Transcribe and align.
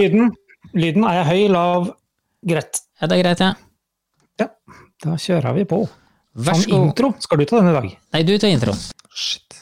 lyden, 0.00 0.30
lyden 0.74 1.04
er 1.08 1.20
jeg 1.20 1.26
høy, 1.30 1.42
lav, 1.54 1.90
greit. 2.46 2.80
Ja, 3.00 3.06
det 3.10 3.18
er 3.18 3.22
greit, 3.24 3.42
ja. 3.44 3.50
Ja, 4.40 4.46
da 5.04 5.16
kjører 5.20 5.56
vi 5.56 5.64
på. 5.68 5.82
Vær 6.40 6.54
Sånn 6.56 6.62
så 6.64 6.70
god. 6.70 6.86
intro 6.90 7.08
skal 7.20 7.40
du 7.40 7.44
ta 7.50 7.58
denne 7.60 7.72
i 7.72 7.76
dag. 7.76 7.88
Nei, 8.14 8.22
du 8.28 8.32
tar 8.40 8.52
intro. 8.54 8.74
Shit. 9.12 9.56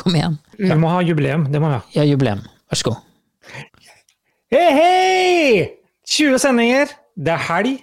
Kom 0.00 0.16
igjen. 0.16 0.38
Vi 0.58 0.74
må 0.80 0.90
ha 0.90 1.02
jubileum, 1.04 1.44
det 1.52 1.60
må 1.62 1.68
vi 1.70 1.76
ha. 1.78 1.82
Ja, 1.98 2.06
jubileum. 2.08 2.40
Vær 2.72 2.80
så 2.80 2.88
god. 2.90 3.02
Hei, 4.52 4.64
hei! 4.76 5.68
20 6.12 6.40
sendinger, 6.42 6.90
det 7.16 7.32
er 7.36 7.44
helg, 7.48 7.76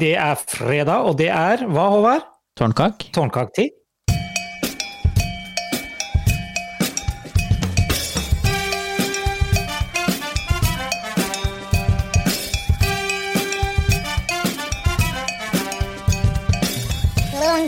det 0.00 0.12
er 0.20 0.38
fredag, 0.48 1.08
og 1.08 1.16
det 1.18 1.28
er 1.32 1.64
hva, 1.68 1.88
Håvard? 1.92 2.24
Tårnkak. 2.56 3.08
Tårnkaketid. 3.16 3.74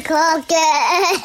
Blomkake! 0.09 0.65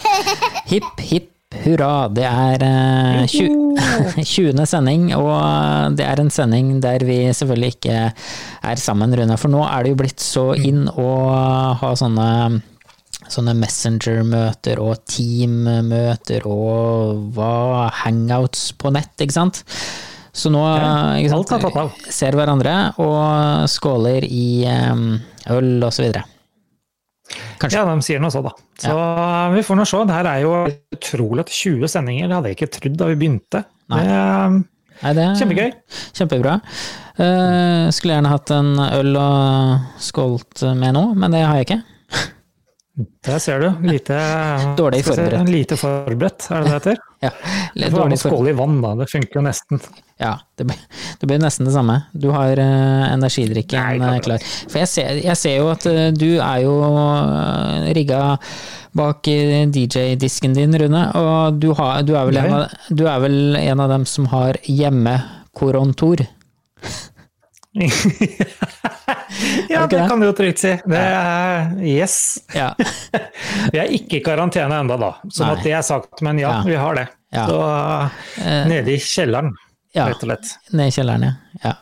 Hipp, 0.71 0.99
hipp, 0.99 1.29
hurra. 1.63 2.09
Det 2.11 2.25
er 2.27 2.63
eh, 2.67 3.21
20. 3.31 3.77
20. 4.19 4.65
sending, 4.73 5.05
og 5.15 5.95
det 5.95 6.03
er 6.03 6.19
en 6.19 6.31
sending 6.33 6.73
der 6.83 7.05
vi 7.07 7.21
selvfølgelig 7.31 7.77
ikke 7.77 8.01
er 8.11 8.81
sammen, 8.83 9.15
Rune. 9.15 9.37
For 9.39 9.53
nå 9.53 9.61
er 9.69 9.85
det 9.85 9.93
jo 9.93 9.99
blitt 10.03 10.23
så 10.23 10.49
inn 10.59 10.85
å 10.91 11.09
ha 11.79 11.95
sånne 11.99 12.29
Sånne 13.31 13.53
Messenger-møter 13.55 14.81
og 14.83 15.05
Team-møter 15.07 16.43
og 16.43 17.21
hva, 17.37 17.87
hangouts 18.01 18.73
på 18.75 18.91
nett, 18.91 19.13
ikke 19.23 19.37
sant? 19.37 19.61
Så 20.35 20.51
nå 20.51 20.59
ikke 21.21 21.31
sant, 21.31 21.53
ser 21.55 21.79
er 21.79 22.11
ser 22.19 22.37
hverandre 22.37 22.75
og 22.99 23.63
skåler 23.71 24.27
i 24.27 24.67
eh, 24.67 25.07
øl 25.55 25.71
og 25.79 25.95
så 25.95 26.03
videre. 26.03 26.27
Kanskje. 27.61 27.79
Ja, 27.79 27.85
de 27.87 28.03
sier 28.05 28.21
noe 28.21 28.33
så, 28.33 28.43
da. 28.45 28.51
Så 28.83 28.93
vi 29.53 29.63
får 29.65 29.79
nå 29.79 29.87
se. 29.87 30.03
Det 30.09 30.17
her 30.17 30.29
er 30.29 30.43
jo 30.43 30.53
utrolig 30.97 31.45
at 31.45 31.53
20 31.55 31.91
sendinger, 31.91 32.27
det 32.27 32.37
hadde 32.37 32.51
jeg 32.51 32.59
ikke 32.59 32.71
trodd 32.77 32.99
da 32.99 33.09
vi 33.09 33.19
begynte. 33.21 33.63
Nei. 33.93 34.03
Det 34.03 34.19
er 34.19 34.61
Nei, 35.03 35.11
det 35.17 35.23
er 35.23 35.39
kjempegøy. 35.39 35.71
Kjempebra. 36.15 36.59
Uh, 37.17 37.89
skulle 37.93 38.15
gjerne 38.15 38.29
hatt 38.31 38.51
en 38.55 38.69
øl 38.79 39.17
og 39.19 39.97
skålt 40.01 40.63
med 40.79 40.95
nå, 40.95 41.09
men 41.19 41.33
det 41.35 41.41
har 41.43 41.59
jeg 41.59 41.67
ikke. 41.67 41.79
Der 42.93 43.39
ser 43.41 43.59
du. 43.59 43.87
Lite, 43.87 44.13
Dårlig 44.77 45.05
forberedt. 45.05 45.47
se. 45.47 45.51
Lite 45.51 45.77
forberedt, 45.77 46.45
er 46.51 46.61
det 46.61 46.69
det 46.69 46.73
heter? 46.77 47.01
Ja, 47.23 47.29
Det 47.73 47.87
får 47.87 47.97
dårlig 47.97 48.17
være 48.17 48.19
skål 48.19 48.47
i 48.51 48.53
vann, 48.57 48.79
da. 48.83 48.89
Det 48.99 49.05
funker 49.07 49.39
jo 49.39 49.43
nesten. 49.45 49.79
Ja, 50.19 50.33
det 50.59 50.65
blir, 50.67 50.81
det 51.21 51.29
blir 51.29 51.39
nesten 51.39 51.65
det 51.65 51.73
samme. 51.73 51.95
Du 52.11 52.27
har 52.35 52.59
uh, 52.59 53.05
energidrikken 53.07 53.79
Nei, 53.79 54.09
eh, 54.17 54.19
klar. 54.25 54.43
For 54.67 54.81
jeg 54.81 54.91
ser, 54.91 55.21
jeg 55.23 55.39
ser 55.39 55.55
jo 55.55 55.69
at 55.71 55.87
uh, 55.87 56.01
du 56.11 56.27
er 56.35 56.65
jo 56.65 56.73
uh, 56.83 57.87
rigga 57.95 58.19
bak 58.93 59.25
DJ-disken 59.25 60.53
din, 60.53 60.75
Rune, 60.83 61.05
og 61.17 61.63
du, 61.63 61.71
har, 61.79 62.03
du, 62.05 62.13
er 62.19 62.43
av, 62.43 62.75
du 62.91 63.07
er 63.07 63.23
vel 63.23 63.57
en 63.57 63.81
av 63.87 63.95
dem 63.95 64.03
som 64.05 64.27
har 64.35 64.59
hjemmekorontor? 64.67 66.27
ja, 69.69 69.87
det 69.87 69.97
det? 69.97 70.07
kan 70.09 70.19
du 70.19 70.27
jo 70.27 70.33
trygt 70.37 70.61
si. 70.61 70.73
Det 70.85 70.99
er 70.99 71.73
yes. 71.81 72.17
Ja. 72.53 72.73
Vi 73.73 73.79
er 73.81 73.89
ikke 73.97 74.19
i 74.19 74.23
karantene 74.25 74.77
ennå, 74.83 74.97
da. 75.01 75.15
Sånn 75.29 75.49
Nei. 75.49 75.55
at 75.57 75.63
det 75.65 75.73
er 75.79 75.85
sagt, 75.87 76.21
men 76.25 76.41
ja, 76.41 76.59
Ja. 76.59 76.63
vi 76.67 76.75
har 76.77 76.99
det. 76.99 77.07
Ja. 77.33 77.47
Så 77.49 77.57
nede 78.69 78.93
i 78.93 78.99
kjelleren, 79.01 79.55
ja. 79.95 80.05
rett 80.11 80.21
og 80.21 80.29
slett. 80.29 80.53
Ned 80.77 80.91
i 80.91 80.93
kjelleren, 80.93 81.25
ja. 81.25 81.33
ja. 81.63 81.73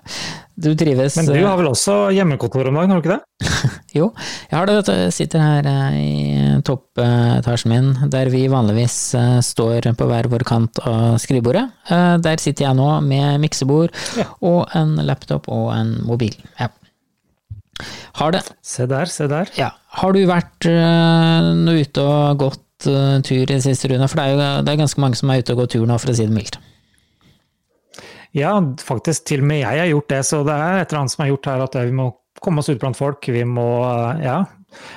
Du 0.61 0.69
trives 0.77 1.15
Men 1.17 1.25
du 1.27 1.35
eh, 1.35 1.43
har 1.47 1.57
vel 1.59 1.71
også 1.71 1.95
hjemmekontor 2.15 2.69
om 2.69 2.79
dagen, 2.79 2.91
har 2.93 3.01
du 3.01 3.03
ikke 3.03 3.17
det? 3.17 3.23
Jo, 3.91 4.05
jeg 4.47 4.55
har 4.55 4.69
det, 4.69 4.95
sitter 5.11 5.41
her 5.43 5.67
eh, 5.67 5.95
i 5.99 6.61
toppetasjen 6.63 7.71
min, 7.73 7.89
der 8.13 8.29
vi 8.31 8.45
vanligvis 8.51 8.95
eh, 9.19 9.39
står 9.43 9.89
på 9.99 10.07
hver 10.07 10.29
vår 10.31 10.45
kant 10.47 10.79
av 10.87 11.17
skrivebordet. 11.19 11.65
Eh, 11.91 12.13
Der 12.23 12.39
sitter 12.39 12.69
jeg 12.69 12.77
nå 12.79 12.87
med 13.03 13.41
miksebord 13.43 13.91
Ja. 14.15 14.29
og 14.47 14.71
en 14.79 14.95
laptop 15.03 15.49
og 15.51 15.73
en 15.75 15.97
mobil. 16.07 16.37
Ja. 16.59 16.69
Har 18.21 18.31
det 18.35 18.43
Se 18.63 18.85
der, 18.87 19.05
se 19.11 19.27
der. 19.27 19.49
Ja. 19.57 19.71
Har 19.99 20.13
du 20.15 20.21
vært 20.29 20.67
noe 20.69 21.81
ute 21.83 22.03
og 22.05 22.37
gått 22.45 22.87
tur 22.87 23.41
i 23.41 23.45
det 23.49 23.59
siste, 23.65 23.89
Rune? 23.91 24.07
For 24.07 24.21
det 24.21 24.25
er 24.25 24.31
jo 24.31 24.63
det 24.65 24.71
er 24.75 24.79
ganske 24.85 25.01
mange 25.03 25.17
som 25.19 25.29
er 25.33 25.41
ute 25.43 25.51
og 25.55 25.63
går 25.65 25.71
tur 25.75 25.85
nå, 25.89 25.97
for 25.99 26.13
å 26.13 26.15
si 26.15 26.27
det 26.27 26.35
mildt. 26.35 26.59
Ja, 28.37 28.53
faktisk 28.79 29.25
til 29.27 29.41
og 29.43 29.49
med 29.51 29.59
jeg 29.65 29.81
har 29.81 29.89
gjort 29.91 30.07
det, 30.13 30.21
så 30.29 30.39
det 30.47 30.55
er 30.55 30.79
et 30.85 30.91
eller 30.93 31.01
annet 31.03 31.11
som 31.17 31.25
er 31.25 31.31
gjort 31.33 31.49
her 31.51 31.63
at 31.65 31.75
vi 31.81 31.91
må 31.97 32.05
komme 32.41 32.59
oss 32.63 32.69
ut 32.73 32.79
blant 32.81 32.97
folk. 32.97 33.27
Vi 33.31 33.43
må, 33.47 33.67
ja. 34.23 34.41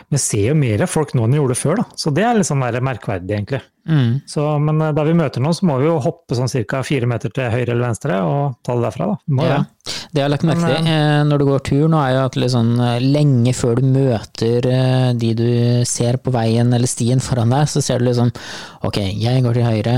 Vi 0.08 0.18
ser 0.22 0.52
jo 0.52 0.54
mer 0.54 0.84
folk 0.86 1.16
nå 1.18 1.24
enn 1.26 1.32
vi 1.34 1.40
gjorde 1.40 1.56
før, 1.58 1.80
da. 1.82 1.84
Så 1.98 2.12
det 2.14 2.22
er 2.24 2.36
litt 2.38 2.46
sånn 2.46 2.60
merkverdig, 2.62 3.34
egentlig. 3.34 3.58
Mm. 3.90 4.20
Så, 4.30 4.44
men 4.64 4.78
eh, 4.80 4.92
da 4.96 5.02
vi 5.04 5.12
møter 5.18 5.42
noen, 5.44 5.56
så 5.58 5.66
må 5.68 5.76
vi 5.82 5.88
jo 5.90 5.96
hoppe 6.00 6.36
sånn 6.38 6.48
ca. 6.70 6.80
fire 6.86 7.08
meter 7.10 7.32
til 7.34 7.50
høyre 7.52 7.74
eller 7.74 7.88
venstre 7.88 8.20
og 8.24 8.54
ta 8.64 8.76
det 8.78 8.86
derfra, 8.86 9.08
da. 9.12 9.16
Må 9.34 9.48
Ja. 9.48 9.58
det. 9.58 9.94
Det 10.14 10.20
jeg 10.22 10.24
har 10.28 10.30
lagt 10.30 10.44
merke 10.46 10.68
til 10.70 10.86
eh, 10.94 11.22
når 11.26 11.38
du 11.42 11.44
går 11.48 11.64
tur 11.66 11.88
nå, 11.90 11.98
er 12.00 12.12
jo 12.14 12.20
at 12.28 12.36
liksom, 12.38 12.68
eh, 12.80 13.00
lenge 13.02 13.52
før 13.58 13.80
du 13.82 13.88
møter 13.90 14.68
eh, 14.70 15.08
de 15.18 15.32
du 15.34 15.48
ser 15.90 16.20
på 16.22 16.30
veien 16.32 16.70
eller 16.72 16.86
stien 16.88 17.18
foran 17.20 17.50
deg, 17.50 17.66
så 17.68 17.82
ser 17.82 17.98
du 17.98 18.06
liksom 18.06 18.30
ok, 18.86 19.00
jeg 19.18 19.42
går 19.42 19.58
til 19.58 19.66
høyre, 19.66 19.96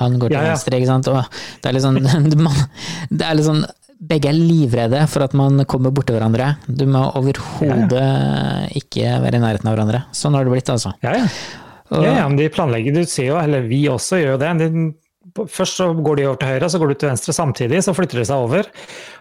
han 0.00 0.16
går 0.18 0.32
til 0.32 0.38
Ja, 0.38 0.46
ja. 0.48 0.54
venstre, 0.54 0.78
ikke 0.80 0.88
sant. 0.88 1.10
Og 1.12 1.20
det 1.60 1.68
er 1.68 1.76
litt 1.76 1.84
sånn 1.84 2.00
Det 3.20 3.26
er 3.28 3.36
litt 3.36 3.44
sånn 3.50 3.60
begge 4.00 4.30
er 4.30 4.36
livredde 4.36 5.02
for 5.12 5.24
at 5.26 5.34
man 5.36 5.60
kommer 5.68 5.92
borti 5.94 6.14
hverandre. 6.14 6.54
Du 6.66 6.86
må 6.88 7.02
overhodet 7.18 8.06
ikke 8.80 9.18
være 9.20 9.36
i 9.36 9.42
nærheten 9.42 9.68
av 9.68 9.76
hverandre. 9.76 10.04
Sånn 10.16 10.38
har 10.38 10.46
det 10.46 10.54
blitt, 10.54 10.72
altså. 10.72 10.94
Ja, 11.04 11.18
ja. 11.20 11.28
Ja, 11.90 12.20
ja, 12.20 12.26
men 12.28 12.38
de 12.38 12.46
planlegger, 12.54 12.94
du 12.94 13.02
ser 13.10 13.32
jo, 13.32 13.38
eller 13.40 13.64
vi 13.66 13.80
også 13.90 14.20
gjør 14.20 14.36
jo 14.36 14.40
det. 14.40 14.50
De, 14.60 14.82
først 15.50 15.80
så 15.80 15.88
går 15.90 16.20
de 16.20 16.26
over 16.28 16.38
til 16.38 16.52
høyre, 16.52 16.68
så 16.70 16.78
går 16.78 16.92
du 16.92 16.98
til 17.00 17.10
venstre 17.10 17.34
samtidig, 17.34 17.80
så 17.82 17.94
flytter 17.96 18.20
de 18.20 18.26
seg 18.28 18.44
over. 18.44 18.68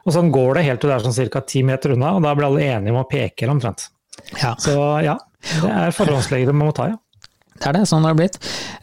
Og 0.06 0.14
sånn 0.14 0.30
går 0.34 0.60
det 0.60 0.66
helt 0.68 0.84
til 0.84 0.92
det 0.92 1.00
er 1.00 1.08
sånn 1.08 1.32
ca. 1.34 1.42
ti 1.50 1.64
meter 1.66 1.96
unna, 1.96 2.14
og 2.18 2.28
da 2.28 2.36
blir 2.38 2.50
alle 2.50 2.68
enige 2.70 2.94
om 2.94 3.02
å 3.02 3.08
peke 3.10 3.50
omtrent. 3.50 3.90
Ja. 4.38 4.54
Så 4.62 4.76
ja, 5.02 5.18
det 5.64 5.74
er 5.82 5.96
forhåndslegger 5.98 6.54
man 6.54 6.70
må 6.70 6.76
ta, 6.78 6.92
ja. 6.94 7.02
Det 7.60 7.68
er 7.68 7.76
det, 7.76 7.84
sånn 7.90 8.06
har 8.08 8.16
det 8.16 8.22
blitt. 8.22 8.38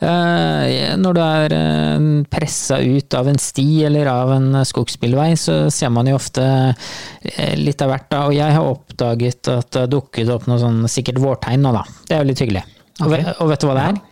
Eh, 0.04 0.94
når 1.00 1.16
du 1.16 1.20
er 1.24 1.54
uh, 1.56 2.06
pressa 2.32 2.78
ut 2.84 3.16
av 3.16 3.30
en 3.32 3.40
sti 3.40 3.66
eller 3.88 4.10
av 4.12 4.34
en 4.36 4.60
skogsbilvei, 4.68 5.30
så 5.40 5.58
ser 5.72 5.92
man 5.94 6.10
jo 6.10 6.18
ofte 6.18 6.44
eh, 6.44 7.54
litt 7.56 7.82
av 7.82 7.94
hvert, 7.94 8.08
da. 8.12 8.24
Og 8.28 8.36
jeg 8.36 8.56
har 8.58 8.72
oppdaget 8.72 9.52
at 9.54 9.70
det 9.72 9.84
har 9.86 9.92
dukket 9.92 10.32
opp 10.36 10.48
noe 10.50 10.60
sånn 10.60 10.82
sikkert 10.92 11.22
vårtegn 11.24 11.64
nå, 11.64 11.72
da. 11.76 11.86
Det 12.06 12.18
er 12.18 12.24
jo 12.24 12.30
litt 12.32 12.44
hyggelig. 12.44 12.66
Og, 13.00 13.12
Ok. 13.12 13.32
og 13.40 13.50
vet 13.52 13.62
du 13.64 13.68
hva 13.68 13.76
det 13.76 13.86
er? 13.86 14.02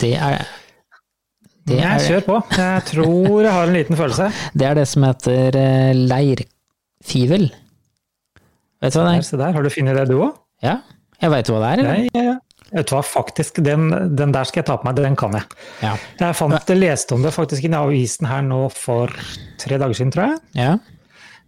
Det 0.00 0.12
er 0.16 0.42
det 1.70 1.78
Nei, 1.78 1.90
er, 1.94 2.04
kjør 2.04 2.22
på. 2.26 2.36
Jeg 2.56 2.84
tror 2.88 3.42
jeg 3.44 3.52
har 3.54 3.68
en 3.68 3.76
liten 3.76 3.98
følelse. 3.98 4.30
det 4.58 4.66
er 4.66 4.78
det 4.80 4.86
som 4.90 5.04
heter 5.06 5.58
eh, 5.60 5.90
leirfivel. 5.94 7.50
Vet 8.80 8.94
du 8.94 9.00
hva 9.00 9.10
det 9.10 9.18
er? 9.18 9.26
se 9.28 9.40
der, 9.40 9.52
har 9.56 9.66
du 9.66 9.70
funnet 9.72 9.98
det 10.00 10.06
du 10.08 10.16
òg? 10.18 10.38
Ja, 10.64 10.78
jeg 11.20 11.32
veit 11.34 11.50
hva 11.52 11.60
det 11.60 11.68
er, 11.70 11.82
eller? 11.82 11.98
Nei, 12.00 12.08
ja, 12.16 12.22
ja. 12.32 12.38
Vet 12.70 12.86
du 12.86 12.94
hva, 12.94 13.02
faktisk, 13.02 13.58
den, 13.66 13.90
den 14.16 14.34
der 14.34 14.46
skal 14.46 14.62
jeg 14.62 14.68
ta 14.70 14.78
på 14.78 14.86
meg, 14.86 14.98
den 15.00 15.18
kan 15.18 15.34
jeg. 15.34 15.58
Ja. 15.82 15.96
Jeg 16.20 16.38
fant, 16.38 16.72
leste 16.76 17.16
om 17.16 17.26
det 17.26 17.34
faktisk 17.34 17.66
i 17.66 17.72
avisen 17.74 18.30
her 18.30 18.44
nå 18.46 18.62
for 18.74 19.10
tre 19.60 19.80
dager 19.80 19.98
siden, 19.98 20.14
tror 20.14 20.32
jeg. 20.32 20.42
ja. 20.60 20.78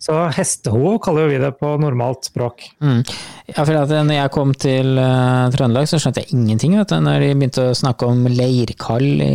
Så 0.02 0.16
hestehov 0.34 0.96
kaller 1.04 1.28
vi 1.30 1.38
det 1.38 1.52
på 1.60 1.76
normalt 1.78 2.26
språk. 2.26 2.64
Mm. 2.82 3.04
Ja, 3.52 3.62
for 3.62 3.76
at 3.78 3.92
når 3.92 4.16
jeg 4.16 4.32
kom 4.34 4.54
til 4.58 4.96
uh, 4.98 5.46
Trøndelag, 5.54 5.86
så 5.86 6.00
skjønte 6.02 6.24
jeg 6.24 6.34
ingenting 6.34 6.74
vet 6.74 6.90
du, 6.90 6.96
når 7.04 7.22
de 7.22 7.28
begynte 7.36 7.66
å 7.70 7.76
snakke 7.78 8.08
om 8.10 8.24
leirkall 8.26 9.06
i, 9.22 9.30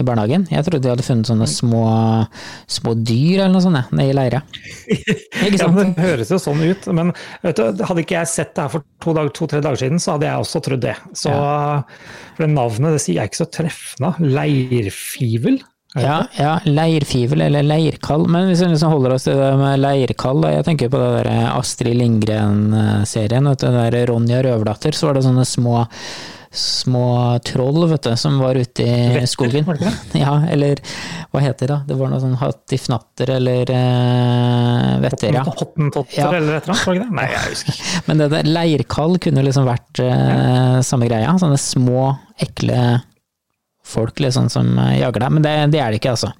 i 0.00 0.02
barnehagen. 0.06 0.48
Jeg 0.50 0.66
trodde 0.66 0.82
de 0.88 0.90
hadde 0.90 1.06
funnet 1.06 1.30
sånne 1.30 1.46
små, 1.50 1.84
små 2.66 2.96
dyr 2.98 3.44
eller 3.44 3.54
noe 3.54 3.62
sånt 3.62 3.94
nede 3.94 4.10
i 4.10 4.16
leira. 4.16 4.42
Ja, 5.40 5.68
Det 5.70 6.02
høres 6.02 6.30
jo 6.32 6.38
sånn 6.40 6.60
ut, 6.66 6.86
men 6.96 7.12
vet 7.44 7.58
du, 7.58 7.82
hadde 7.86 8.02
ikke 8.02 8.18
jeg 8.18 8.30
sett 8.30 8.52
det 8.56 8.66
her 8.66 8.72
for 8.72 8.84
to-tre 9.30 9.60
to, 9.60 9.64
dager 9.64 9.80
siden, 9.84 10.02
så 10.02 10.16
hadde 10.16 10.28
jeg 10.28 10.44
også 10.44 10.62
trodd 10.66 10.82
det. 10.84 10.96
Så, 11.16 11.32
For 12.36 12.44
det 12.44 12.50
navnet 12.52 12.96
det 12.96 13.02
sier 13.04 13.20
jeg 13.20 13.30
ikke 13.30 13.42
så 13.44 13.48
treffende. 13.54 14.12
Leirfivel? 14.34 15.60
Ja, 15.98 16.20
ja, 16.38 16.52
leirfivel 16.70 17.40
eller 17.48 17.64
leirkall. 17.66 18.28
Men 18.30 18.46
hvis 18.46 18.60
vi 18.62 18.68
liksom 18.70 18.92
holder 18.92 19.16
oss 19.16 19.26
til 19.26 19.38
det 19.40 19.52
med 19.58 19.80
leirkall, 19.82 20.44
jeg 20.54 20.66
tenker 20.68 20.92
på 20.92 21.00
det 21.02 21.08
der 21.16 21.30
eh, 21.32 21.48
Astrid 21.50 21.98
Lindgren-serien, 21.98 23.48
vet 23.50 23.64
du, 23.64 23.72
der 23.74 23.96
Ronja 24.12 24.42
Røverdatter, 24.46 24.94
så 24.94 25.10
var 25.10 25.18
det 25.18 25.26
sånne 25.26 25.46
små 25.48 25.80
små 26.50 27.38
troll, 27.46 27.84
vet 27.86 28.02
du, 28.08 28.16
som 28.18 28.40
var 28.42 28.58
ute 28.58 28.82
i 28.82 29.26
skogen. 29.30 29.68
Ja, 30.18 30.32
eller 30.50 30.80
hva 31.30 31.42
heter 31.44 31.68
det? 31.68 31.74
da? 31.76 31.76
Det 31.86 31.98
var 31.98 32.10
noe 32.10 32.18
sånn 32.22 32.34
hattifnatter 32.40 33.30
eller 33.36 33.70
uh, 33.70 34.96
vetter, 35.04 35.36
ja. 35.38 35.44
Hottentotter 35.46 36.18
Ja. 36.18 36.32
eller 36.34 36.58
et 36.58 36.66
eller 36.66 36.74
annet? 36.74 36.86
Var 36.88 36.98
det 36.98 37.04
ikke? 37.04 37.14
Nei, 37.20 37.28
jeg 37.30 37.52
husker 37.52 37.76
ikke. 37.76 38.02
Men 38.08 38.24
det 38.24 38.28
der 38.34 38.50
leirkall 38.50 39.14
kunne 39.22 39.46
liksom 39.46 39.68
vært 39.70 40.02
eh, 40.02 40.80
samme 40.90 41.06
greia. 41.10 41.36
Sånne 41.38 41.60
små, 41.62 42.08
ekle 42.42 42.80
folk 43.90 44.20
liksom 44.22 44.48
som 44.52 44.70
jager 44.94 45.20
deg, 45.24 45.32
men 45.36 45.44
det, 45.46 45.54
det 45.74 45.80
er 45.82 45.90
det 45.94 46.00
ikke, 46.00 46.14
altså. 46.16 46.32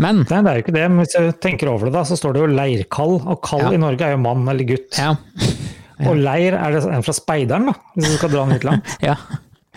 Men 0.00 0.24
Nei, 0.26 0.40
det 0.42 0.50
er 0.50 0.56
jo 0.58 0.62
ikke 0.64 0.74
det, 0.74 0.84
men 0.90 1.00
hvis 1.04 1.14
du 1.14 1.28
tenker 1.44 1.70
over 1.70 1.86
det, 1.88 1.94
da, 1.94 2.02
så 2.08 2.16
står 2.18 2.34
det 2.34 2.40
jo 2.44 2.50
leirkall. 2.50 3.16
Og 3.30 3.40
kall 3.46 3.62
Ja. 3.68 3.72
i 3.76 3.80
Norge 3.82 4.06
er 4.08 4.16
jo 4.16 4.22
mann 4.24 4.42
eller 4.50 4.66
gutt. 4.74 4.98
ja, 4.98 5.12
Og 6.10 6.16
leir 6.18 6.56
er 6.58 6.74
det 6.74 6.80
en 6.90 7.04
fra 7.06 7.14
speideren, 7.14 7.68
da, 7.70 7.74
hvis 7.94 8.08
du 8.10 8.16
skal 8.18 8.32
dra 8.32 8.42
den 8.46 8.56
litt 8.56 8.64
langt. 8.66 8.96
ja. 9.08 9.14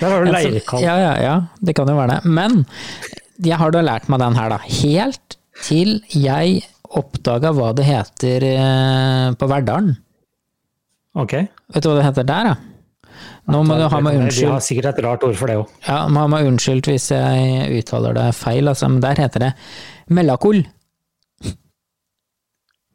Der 0.02 0.10
har 0.14 0.26
du 0.26 0.32
Altså, 0.32 0.50
leirkall. 0.54 0.82
Ja, 0.86 0.96
ja, 1.02 1.12
ja, 1.22 1.36
det 1.62 1.76
kan 1.78 1.90
jo 1.90 1.98
være 1.98 2.18
det. 2.18 2.32
Men 2.38 2.64
jeg 3.46 3.58
har 3.62 3.72
da 3.74 3.84
lært 3.86 4.10
meg 4.10 4.20
den 4.22 4.36
her, 4.38 4.50
da. 4.56 4.58
Helt 4.82 5.38
til 5.66 6.00
jeg 6.14 6.64
oppdaga 6.98 7.50
hva 7.54 7.70
det 7.78 7.86
heter 7.86 8.44
eh, 8.50 9.30
på 9.38 9.50
Verdalen. 9.52 9.96
Ok. 11.18 11.34
Vet 11.74 11.84
du 11.86 11.90
hva 11.90 11.96
det 12.00 12.06
heter 12.10 12.28
der, 12.30 12.50
da? 12.52 12.56
Nå 13.52 13.62
må 13.68 13.78
du 13.80 13.86
ha 13.92 14.00
meg 14.04 14.18
De 14.30 14.48
har 14.50 14.64
sikkert 14.64 14.92
et 14.94 15.04
rart 15.06 15.24
ord 15.28 15.36
for 15.40 15.48
det 15.52 15.58
òg. 15.62 15.70
Ja, 15.88 16.00
må 16.12 16.24
ha 16.26 16.32
meg 16.32 16.48
unnskyldt 16.50 16.90
hvis 16.92 17.10
jeg 17.14 17.70
uttaler 17.82 18.18
det 18.18 18.26
feil, 18.38 18.68
altså, 18.68 18.90
men 18.92 19.04
der 19.04 19.22
heter 19.24 19.48
det 19.48 19.54
mellakol. 20.14 20.64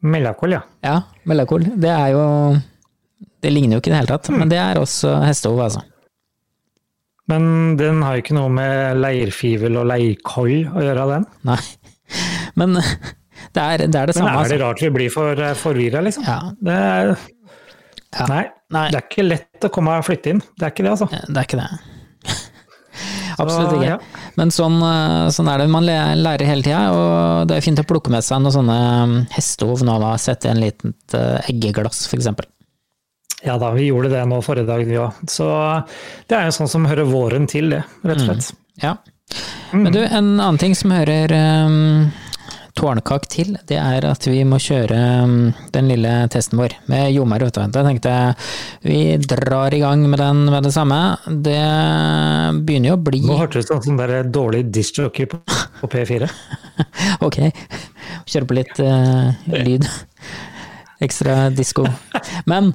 Melakol, 0.03 0.51
ja. 0.57 0.61
Ja, 0.83 0.97
mellakol. 1.29 1.63
Det 1.79 1.89
er 1.91 2.09
jo 2.11 2.23
Det 3.43 3.51
ligner 3.51 3.77
jo 3.77 3.81
ikke 3.83 3.91
i 3.91 3.93
det 3.93 3.99
hele 4.01 4.11
tatt, 4.13 4.29
men 4.31 4.51
det 4.51 4.59
er 4.59 4.79
også 4.79 5.17
hestehov, 5.23 5.59
altså. 5.65 5.81
Men 7.31 7.75
den 7.79 8.01
har 8.03 8.17
jo 8.17 8.23
ikke 8.23 8.35
noe 8.35 8.51
med 8.51 8.97
leirfivel 8.99 9.77
og 9.79 9.87
leirkoll 9.91 10.55
å 10.75 10.83
gjøre, 10.83 11.05
den. 11.13 11.27
Nei. 11.47 11.59
Men 12.59 12.75
det 12.75 13.63
er 13.63 13.83
det, 13.85 13.95
er 13.95 14.11
det 14.11 14.15
Men 14.15 14.19
samme, 14.19 14.31
er 14.31 14.51
det 14.51 14.57
altså. 14.57 14.59
rart 14.63 14.83
vi 14.83 14.89
blir 14.97 15.11
for 15.13 15.43
forvirra, 15.59 16.03
liksom? 16.07 16.25
Ja, 16.27 16.39
Det 16.59 16.75
er, 16.79 17.13
Ja. 18.13 18.25
Nei, 18.29 18.43
Nei. 18.73 18.87
det 18.93 18.99
er 18.99 19.05
ikke 19.07 19.27
lett 19.27 19.67
å 19.67 19.71
komme 19.73 19.97
og 19.99 20.07
flytte 20.07 20.33
inn. 20.33 20.41
Det 20.57 20.67
er 20.67 20.73
ikke 20.73 20.85
det, 20.85 20.95
altså. 20.95 21.09
det 21.11 21.37
er 21.39 21.47
ikke 21.47 21.59
det. 21.61 21.69
Absolutt 23.41 23.75
ikke. 23.77 23.91
ja. 23.91 24.23
Men 24.39 24.53
sånn, 24.53 24.79
eh, 24.87 25.27
sånn 25.33 25.49
er 25.51 25.61
det. 25.61 25.69
Man 25.73 25.85
lærer 25.87 26.45
hele 26.49 26.65
tida, 26.65 26.81
og 26.93 27.49
det 27.49 27.57
er 27.57 27.65
fint 27.65 27.81
å 27.81 27.85
plukke 27.87 28.13
med 28.13 28.25
seg 28.25 28.41
noen 28.41 28.55
sånne 28.57 28.79
mm, 29.09 29.15
hestehov 29.35 29.85
nå, 29.85 29.99
da. 30.03 30.15
Sette 30.21 30.49
i 30.49 30.53
en 30.53 30.61
liten 30.63 30.97
eggeglass, 31.49 32.05
for 32.09 32.19
eksempel. 32.19 32.49
Ja 33.43 33.57
da, 33.59 33.73
vi 33.75 33.89
gjorde 33.89 34.13
det 34.13 34.21
nå 34.29 34.39
forrige 34.43 34.69
dag, 34.69 34.85
vi 34.87 34.99
òg. 35.01 35.23
Så 35.29 35.47
det 36.29 36.37
er 36.37 36.47
jo 36.47 36.55
sånn 36.55 36.71
som 36.71 36.87
hører 36.87 37.09
våren 37.09 37.47
til, 37.51 37.73
det, 37.75 37.81
rett 38.07 38.23
og 38.23 38.29
slett. 38.29 38.53
Ja. 38.81 38.95
Men 39.73 39.91
du, 39.91 39.99
en 40.03 40.35
annen 40.37 40.59
ting 40.61 40.75
som 40.77 40.93
hører 40.93 41.31
um, 41.67 42.11
tårnkak 42.77 43.27
til, 43.29 43.53
det 43.69 43.77
er 43.77 44.05
at 44.09 44.25
vi 44.27 44.41
må 44.47 44.57
kjøre 44.61 44.97
um, 45.23 45.35
den 45.75 45.89
lille 45.91 46.11
testen 46.33 46.59
vår 46.59 46.75
med 46.89 47.11
Jomar. 47.13 47.45
Da 47.53 47.67
tenkte 47.85 48.13
jeg 48.13 48.35
vi 48.83 48.99
drar 49.21 49.73
i 49.73 49.81
gang 49.83 50.05
med 50.09 50.19
den 50.21 50.45
med 50.49 50.65
det 50.65 50.73
samme. 50.75 50.99
Det 51.27 51.59
begynner 52.65 52.93
jo 52.93 52.97
å 52.97 53.03
bli 53.09 53.21
Nå 53.27 53.37
hørtes 53.39 53.69
det 53.69 53.77
ut 53.77 53.89
som 53.89 53.99
bare 53.99 54.23
dårlig 54.25 54.65
disjoker 54.73 55.29
på, 55.33 55.43
på 55.81 55.91
P4. 55.95 56.29
Ok, 57.23 57.37
kjøre 58.27 58.47
på 58.49 58.55
litt 58.57 58.79
uh, 58.81 59.29
lyd. 59.53 59.85
Ekstra 61.05 61.51
disko. 61.53 61.85
Men 62.49 62.73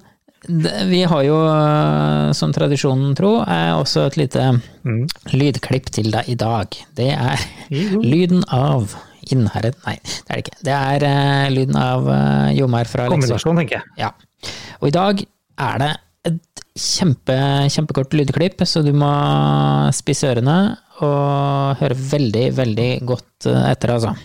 vi 0.49 1.03
har 1.05 1.23
jo, 1.27 1.37
eh, 1.47 2.33
som 2.33 2.53
tradisjonen 2.57 3.15
tro, 3.19 3.35
også 3.45 4.07
et 4.09 4.17
lite 4.17 4.47
Mm. 4.89 5.05
lydklipp 5.37 5.91
til 5.93 6.11
deg 6.11 6.29
i 6.29 6.35
dag. 6.35 6.67
Det 6.97 7.11
er 7.13 7.39
Jo. 7.71 8.01
lyden 8.01 8.45
av 8.49 8.95
Innherred 9.31 9.75
Nei, 9.85 9.99
det 10.01 10.31
er 10.31 10.35
det 10.37 10.45
ikke. 10.47 10.57
Det 10.65 10.73
er 10.73 11.05
uh, 11.05 11.51
lyden 11.53 11.77
av 11.77 12.07
uh, 12.09 12.49
Jomar 12.57 12.85
fra. 12.89 13.09
Kombinasjon, 13.13 13.57
tenker 13.61 13.77
jeg. 13.77 13.83
Ja. 13.99 14.11
Og 14.81 14.89
i 14.89 14.95
dag 14.95 15.21
er 15.59 15.79
det 15.83 15.91
et 16.25 16.63
kjempe, 16.79 17.37
kjempekort 17.69 18.15
lydklipp, 18.17 18.65
så 18.65 18.81
du 18.87 18.93
må 18.97 19.11
spisse 19.93 20.31
ørene 20.31 20.79
og 21.03 21.77
høre 21.83 21.95
veldig, 21.95 22.47
veldig 22.57 22.89
godt 23.05 23.47
etter, 23.53 23.93
altså. 23.99 24.17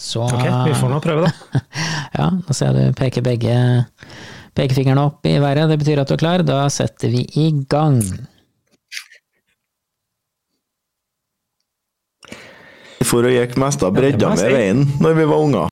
Så 0.00 0.22
Ok, 0.24 0.46
vi 0.68 0.72
får 0.78 0.88
nå 0.94 1.00
prøve, 1.04 1.26
da. 1.26 1.60
Ja, 2.20 2.30
nå 2.30 2.54
ser 2.56 2.72
jeg 2.78 2.92
du 2.94 2.98
peker 3.00 3.22
begge 3.26 3.56
pekefingrene 4.60 5.08
opp 5.08 5.26
i 5.26 5.38
været. 5.40 5.70
Det 5.72 5.80
betyr 5.80 6.04
at 6.04 6.10
du 6.10 6.18
er 6.18 6.22
klar. 6.22 6.44
Da 6.46 6.62
setter 6.72 7.12
vi 7.12 7.24
i 7.40 7.48
gang. 7.70 8.04
For 13.10 13.26
og 13.26 13.32
gikk 13.34 13.56
mest 13.58 13.82
av 13.82 13.94
bredda 13.96 14.34
med 14.36 14.52
veien 14.54 14.82
når 15.02 15.16
vi 15.18 15.26
var 15.30 15.42
unger. 15.42 15.70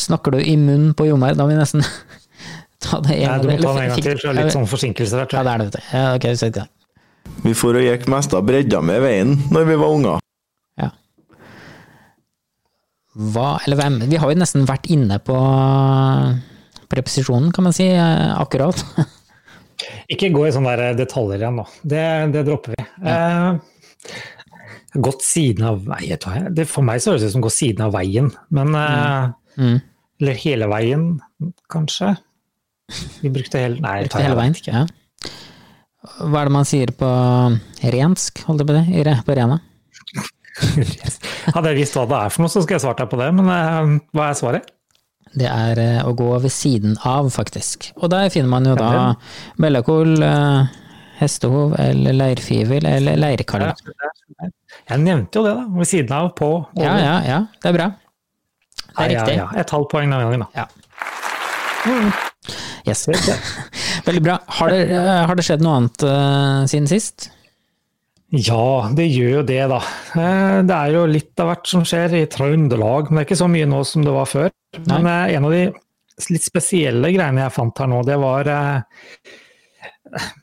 Snakker 0.00 0.36
du 0.36 0.40
i 0.40 0.56
munnen 0.56 0.94
på 0.96 1.10
Jomar? 1.10 1.34
Da 1.36 1.44
må 1.44 1.52
vi 1.52 1.58
nesten 1.58 1.84
ta 2.84 3.02
det 3.04 3.18
Nei, 3.18 3.24
en 3.26 3.42
du 3.42 3.50
må 3.50 3.56
ta 3.60 3.74
den 3.74 3.82
en 3.82 3.92
gang 3.92 4.04
til, 4.06 4.16
for 4.16 4.30
det 4.30 4.32
er 4.32 4.46
litt 4.46 4.56
sånn 4.56 4.70
forsinkelse 4.70 5.18
der. 5.18 5.26
Ja, 5.26 5.30
tror 5.32 5.40
jeg. 5.40 5.46
det 5.46 5.52
er 5.52 5.58
det, 5.58 5.66
vet 5.66 5.76
du. 5.76 5.90
Ja, 5.98 6.04
ok, 6.16 6.28
vi 6.30 6.40
setter 6.40 6.52
i 6.52 6.62
gang. 6.62 6.76
Vi 7.44 7.52
for 7.56 7.76
og 7.76 7.84
gikk 7.84 8.06
mest 8.10 8.34
av 8.36 8.46
bredda 8.48 8.80
med 8.84 9.02
veien 9.04 9.34
når 9.52 9.68
vi 9.68 9.76
var 9.82 9.96
unger. 9.98 10.24
Ja. 10.80 10.88
Hva, 13.34 13.50
eller 13.66 13.76
hvem 13.80 13.98
Vi 14.08 14.20
har 14.22 14.32
jo 14.32 14.40
nesten 14.40 14.64
vært 14.70 14.88
inne 14.88 15.20
på 15.20 15.36
preposisjonen, 16.90 17.50
kan 17.54 17.66
man 17.68 17.74
si, 17.76 17.86
eh, 17.94 18.28
akkurat. 18.40 18.84
Ikke 20.12 20.28
gå 20.34 20.44
i 20.48 20.52
sånne 20.54 20.92
detaljer 20.98 21.40
igjen 21.40 21.56
nå. 21.62 21.64
Det, 21.82 22.04
det 22.34 22.44
dropper 22.48 22.74
vi. 22.76 22.86
Eh, 23.08 24.16
gått 25.00 25.22
siden 25.22 25.68
av 25.70 25.84
veien 25.86 26.50
det, 26.56 26.66
for 26.68 26.82
meg 26.84 26.98
så 27.00 27.12
høres 27.12 27.22
det 27.22 27.30
ut 27.30 27.34
som 27.36 27.44
å 27.44 27.46
gå 27.46 27.52
siden 27.54 27.84
av 27.86 27.94
veien, 27.96 28.32
men 28.54 28.74
eh, 28.78 29.28
Mm. 29.58 29.80
Eller 30.20 30.36
hele 30.40 30.66
veien, 30.70 31.04
kanskje? 31.72 32.12
Vi 33.20 33.30
brukte 33.34 33.58
hele 33.60 33.80
Nei, 33.82 33.96
Brukte 34.04 34.22
hele 34.22 34.36
veien. 34.38 34.54
ikke. 34.56 34.72
Ja. 34.72 34.84
Hva 36.22 36.42
er 36.42 36.48
det 36.48 36.54
man 36.54 36.68
sier 36.68 36.92
på 36.96 37.08
rensk, 37.92 38.40
holdt 38.46 38.62
jeg 38.62 38.68
på 38.70 38.76
det? 38.78 39.16
På 39.26 39.36
rena? 39.36 39.58
Hadde 41.54 41.72
jeg 41.72 41.80
visst 41.80 41.96
hva 41.98 42.06
det 42.08 42.20
er 42.20 42.32
for 42.32 42.44
noe, 42.44 42.52
så 42.52 42.62
skulle 42.62 42.78
jeg 42.78 42.84
svart 42.86 43.02
deg 43.02 43.10
på 43.12 43.18
det, 43.20 43.28
men 43.36 43.50
eh, 43.52 43.92
hva 44.16 44.30
er 44.30 44.38
svaret? 44.38 44.70
Det 45.30 45.46
er 45.46 45.78
eh, 45.78 46.00
å 46.02 46.12
gå 46.18 46.28
ved 46.42 46.50
siden 46.50 46.96
av, 47.06 47.28
faktisk. 47.30 47.92
Og 48.00 48.10
der 48.10 48.30
finner 48.34 48.50
man 48.50 48.66
jo 48.66 48.74
da 48.78 48.90
Ja, 48.90 49.04
eh, 50.26 50.78
hestehov 51.20 51.76
eller 51.78 52.16
leirfivel 52.16 52.88
eller 52.88 53.20
leirkalle. 53.20 53.74
Jeg 54.90 55.02
nevnte 55.04 55.38
jo 55.38 55.46
det, 55.46 55.54
da. 55.54 55.66
Ved 55.78 55.90
siden 55.90 56.16
av, 56.16 56.32
på, 56.38 56.50
over. 56.64 56.82
Ja, 56.82 56.96
ja, 56.98 57.16
ja. 57.28 57.40
Det 57.62 57.70
er 57.70 57.76
bra. 57.78 57.90
Det 58.80 59.04
er 59.04 59.12
riktig. 59.12 59.36
ja, 59.38 59.46
ja. 59.46 59.60
Et 59.62 59.74
halvt 59.76 59.90
poeng 59.92 60.10
den 60.10 60.26
gangen, 60.26 60.46
da. 60.46 60.66
Yes. 62.88 63.06
Veldig 64.08 64.22
bra. 64.24 64.38
Har 64.58 64.72
det, 64.72 64.80
eh, 64.90 65.20
har 65.28 65.38
det 65.38 65.44
skjedd 65.46 65.62
noe 65.64 65.76
annet 65.78 66.06
uh, 66.06 66.66
siden 66.70 66.88
sist? 66.90 67.30
Ja, 68.30 68.88
det 68.94 69.08
gjør 69.10 69.30
jo 69.40 69.42
det, 69.48 69.60
da. 69.72 69.80
Eh, 70.14 70.58
Det 70.68 70.76
er 70.76 70.92
jo 70.94 71.06
litt 71.10 71.40
av 71.42 71.48
hvert 71.50 71.66
som 71.66 71.82
skjer 71.88 72.12
i 72.20 72.26
Trøndelag, 72.30 73.10
men 73.10 73.18
det 73.18 73.24
er 73.24 73.28
ikke 73.30 73.40
så 73.42 73.48
mye 73.50 73.66
nå 73.66 73.80
som 73.88 74.04
det 74.06 74.12
var 74.14 74.28
før. 74.30 74.50
Men 74.86 75.06
eh, 75.10 75.34
en 75.34 75.48
av 75.48 75.54
de 75.56 75.64
litt 76.30 76.44
spesielle 76.44 77.10
greiene 77.14 77.42
jeg 77.42 77.54
fant 77.56 77.78
her 77.82 77.88
nå, 77.90 78.04
det 78.06 78.18
var 78.20 78.46
eh, 78.46 79.02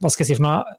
Hva 0.02 0.10
skal 0.12 0.26
jeg 0.26 0.34
si 0.34 0.38
for 0.40 0.48
noe? 0.48 0.76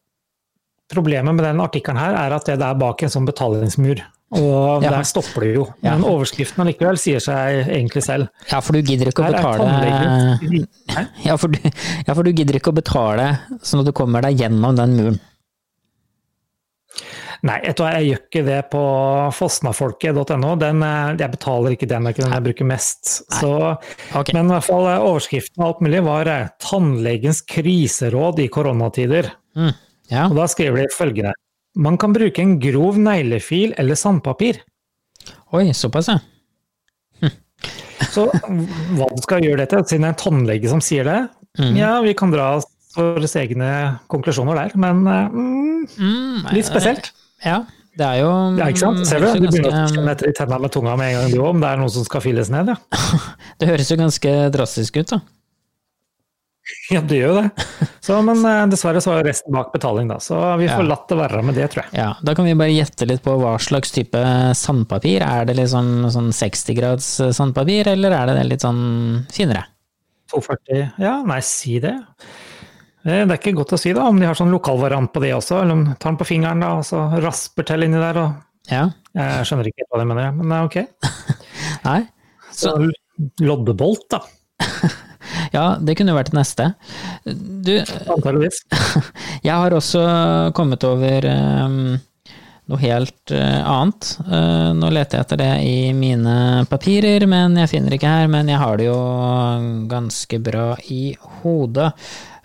Problemet 0.89 1.37
med 1.37 1.45
den 1.45 1.61
artikkelen 1.61 2.01
her 2.01 2.15
er 2.17 2.33
at 2.37 2.47
det 2.49 2.57
er 2.65 2.79
bak 2.81 3.03
en 3.05 3.13
sånn 3.13 3.27
betalingsmur. 3.29 4.01
Og 4.37 4.83
Ja. 4.85 4.91
der 4.93 5.05
stopper 5.09 5.45
det 5.45 5.55
jo. 5.55 5.65
Ja. 5.85 5.95
Men 5.97 6.05
overskriften 6.09 6.61
allikevel 6.65 6.99
sier 7.01 7.21
seg 7.21 7.69
egentlig 7.69 8.03
selv. 8.05 8.29
Ja, 8.51 8.61
for 8.61 8.77
du 8.77 8.83
gidder 8.83 9.09
ikke 9.09 9.25
å 9.25 9.33
betale 9.33 9.65
ja 11.29 11.37
for, 11.41 11.49
du, 11.49 11.59
ja, 11.65 12.13
for 12.15 12.23
du 12.25 12.33
gidder 12.33 12.57
ikke 12.61 12.73
å 12.73 12.77
betale 12.77 13.31
sånn 13.65 13.81
at 13.81 13.89
du 13.89 13.93
kommer 13.97 14.25
deg 14.25 14.41
gjennom 14.41 14.77
den 14.77 14.97
muren. 14.97 15.21
Nei, 17.47 17.59
jeg 17.63 17.77
tror 17.79 17.93
jeg 17.95 18.07
gjør 18.09 18.21
ikke 18.25 18.41
det 18.49 18.59
på 18.73 18.81
fosnafolket.no. 19.37 20.53
Eh, 20.67 21.19
Jeg 21.21 21.31
betaler 21.35 21.75
ikke 21.77 21.87
den, 21.91 22.03
det 22.07 22.11
er 22.11 22.17
ikke 22.17 22.25
den 22.25 22.35
jeg 22.35 22.47
bruker 22.49 22.67
mest. 22.67 23.11
Så, 23.39 23.53
okay. 24.19 24.35
Men 24.35 24.51
i 24.51 24.55
hvert 24.57 24.67
fall 24.67 24.89
eh, 24.91 25.05
overskriften 25.07 25.63
og 25.63 25.69
alt 25.69 25.85
mulig 25.87 26.01
var 26.07 26.27
eh, 26.33 26.49
'Tannlegens 26.59 27.43
kriseråd 27.47 28.41
i 28.43 28.49
koronatider'. 28.51 29.31
Mm. 29.55 29.71
Ja. 30.11 30.25
Og 30.27 30.35
da 30.41 30.47
skriver 30.51 30.83
de 30.83 30.89
følgende. 30.97 31.33
Man 31.79 31.99
kan 32.01 32.13
bruke 32.17 32.43
en 32.43 32.59
grov 32.59 32.99
neglefil 32.99 33.75
eller 33.79 33.95
sandpapir. 33.95 34.59
Oi, 35.55 35.69
såpass, 35.73 36.09
ja. 36.11 36.19
Så 38.09 38.25
hva 38.33 39.07
du 39.11 39.21
skal 39.23 39.43
gjøre 39.45 39.59
det 39.63 39.69
til, 39.73 39.83
siden 39.85 40.05
det 40.07 40.09
er 40.09 40.15
en 40.15 40.23
tannlege 40.23 40.71
som 40.71 40.81
sier 40.85 41.05
det, 41.05 41.19
Mm. 41.59 41.75
ja, 41.77 42.01
vi 42.05 42.13
kan 42.15 42.31
dra 42.31 42.61
våre 42.95 43.27
egne 43.41 43.99
konklusjoner 44.07 44.55
der, 44.55 44.75
men 44.79 45.01
mm, 45.03 45.87
Mm, 45.99 46.45
litt 46.53 46.67
spesielt. 46.69 47.09
Ja, 47.45 47.61
det 47.99 48.07
er 48.07 48.21
jo 48.23 48.31
Ja, 48.59 48.67
ikke 48.71 48.79
sant? 48.83 49.07
Ser 49.07 49.21
du? 49.23 49.27
Du 49.39 49.47
begynner 49.49 49.71
å 49.71 49.75
ganske- 49.77 49.97
kjenne 49.97 50.13
etter 50.15 50.29
i 50.29 50.37
tennene 50.37 50.61
med 50.67 50.73
tunga 50.75 50.97
med 50.99 51.15
en 51.15 51.21
gang, 51.23 51.31
du 51.33 51.39
òg, 51.43 51.51
om 51.55 51.61
det 51.61 51.69
er 51.73 51.77
noe 51.83 51.89
som 51.91 52.05
skal 52.05 52.21
files 52.25 52.51
ned, 52.51 52.69
ja. 52.75 52.77
Det 53.59 53.69
høres 53.69 53.91
jo 53.91 53.97
ganske 54.01 54.33
drastisk 54.55 54.97
ut, 55.03 55.13
da. 55.17 55.21
Ja, 56.93 57.01
det 57.01 57.17
gjør 57.17 57.31
jo 57.33 57.37
det. 57.43 57.65
Så, 58.05 58.19
men 58.25 58.43
eh, 58.45 58.67
dessverre 58.69 59.01
så 59.01 59.15
var 59.15 59.25
resten 59.25 59.53
bak 59.57 59.71
betaling, 59.73 60.09
da. 60.11 60.19
Så 60.21 60.37
vi 60.61 60.67
får 60.69 60.83
Ja. 60.85 60.89
latt 60.91 61.07
det 61.09 61.17
være 61.17 61.43
med 61.45 61.55
det, 61.57 61.71
tror 61.73 61.85
jeg. 61.87 61.95
Ja, 61.97 62.11
Da 62.23 62.35
kan 62.37 62.45
vi 62.45 62.53
bare 62.61 62.75
gjette 62.75 63.07
litt 63.09 63.23
på 63.25 63.37
hva 63.41 63.55
slags 63.61 63.91
type 63.95 64.21
sandpapir. 64.57 65.23
Er 65.25 65.47
det 65.49 65.57
liksom 65.57 66.11
sånn 66.13 66.29
60 66.33 66.75
grads 66.77 67.09
sandpapir, 67.37 67.87
eller 67.95 68.13
er 68.13 68.27
det 68.35 68.47
litt 68.51 68.61
sånn 68.67 69.25
finere? 69.33 69.65
240 70.33 70.93
Ja, 71.01 71.23
nei, 71.25 71.41
si 71.41 71.79
det. 71.81 71.95
Eh, 73.05 73.25
Det 73.27 73.31
er 73.35 73.39
ikke 73.39 73.57
godt 73.61 73.75
å 73.77 73.81
si 73.81 73.93
da, 73.97 74.07
om 74.09 74.19
de 74.21 74.27
har 74.27 74.39
sånn 74.39 74.53
lokalvariant 74.55 75.13
på 75.13 75.23
det 75.23 75.35
også, 75.37 75.63
eller 75.63 75.77
om 75.79 75.85
de 75.87 75.97
tar 75.99 76.13
den 76.13 76.21
på 76.21 76.29
fingeren 76.29 76.65
da, 76.65 76.75
og 76.81 76.87
så 76.89 77.05
rasper 77.23 77.67
til 77.69 77.87
inni 77.87 78.01
der. 78.01 78.19
og 78.25 78.73
Ja. 78.73 78.89
Jeg 79.15 79.47
skjønner 79.49 79.67
ikke 79.71 79.83
helt 79.85 79.93
hva 79.95 80.01
de 80.03 80.09
mener, 80.11 80.33
men 80.33 80.49
det 80.49 80.57
er 80.59 80.69
ok. 80.69 80.79
Nei. 81.89 82.01
Så 82.55 82.75
loddebolt, 83.41 84.09
da, 84.11 84.23
Ja, 85.53 85.77
det 85.81 85.97
kunne 85.99 86.15
vært 86.17 86.33
det 86.33 86.39
neste. 86.39 86.73
Du, 87.25 87.75
antageligvis. 87.79 88.63
Jeg 89.47 89.55
har 89.55 89.75
også 89.75 90.03
kommet 90.57 90.85
over 90.85 91.25
um, 91.29 91.97
noe 92.69 92.81
helt 92.83 93.33
uh, 93.33 93.61
annet. 93.65 94.11
Uh, 94.29 94.71
nå 94.77 94.91
leter 94.93 95.19
jeg 95.19 95.27
etter 95.27 95.41
det 95.41 95.51
i 95.65 95.77
mine 95.97 96.67
papirer, 96.69 97.25
men 97.31 97.57
jeg 97.57 97.71
finner 97.73 97.93
det 97.93 98.01
ikke 98.01 98.13
her. 98.13 98.29
Men 98.33 98.51
jeg 98.53 98.61
har 98.61 98.77
det 98.81 98.89
jo 98.91 98.99
ganske 99.89 100.41
bra 100.45 100.67
i 100.93 101.15
hodet. 101.41 101.91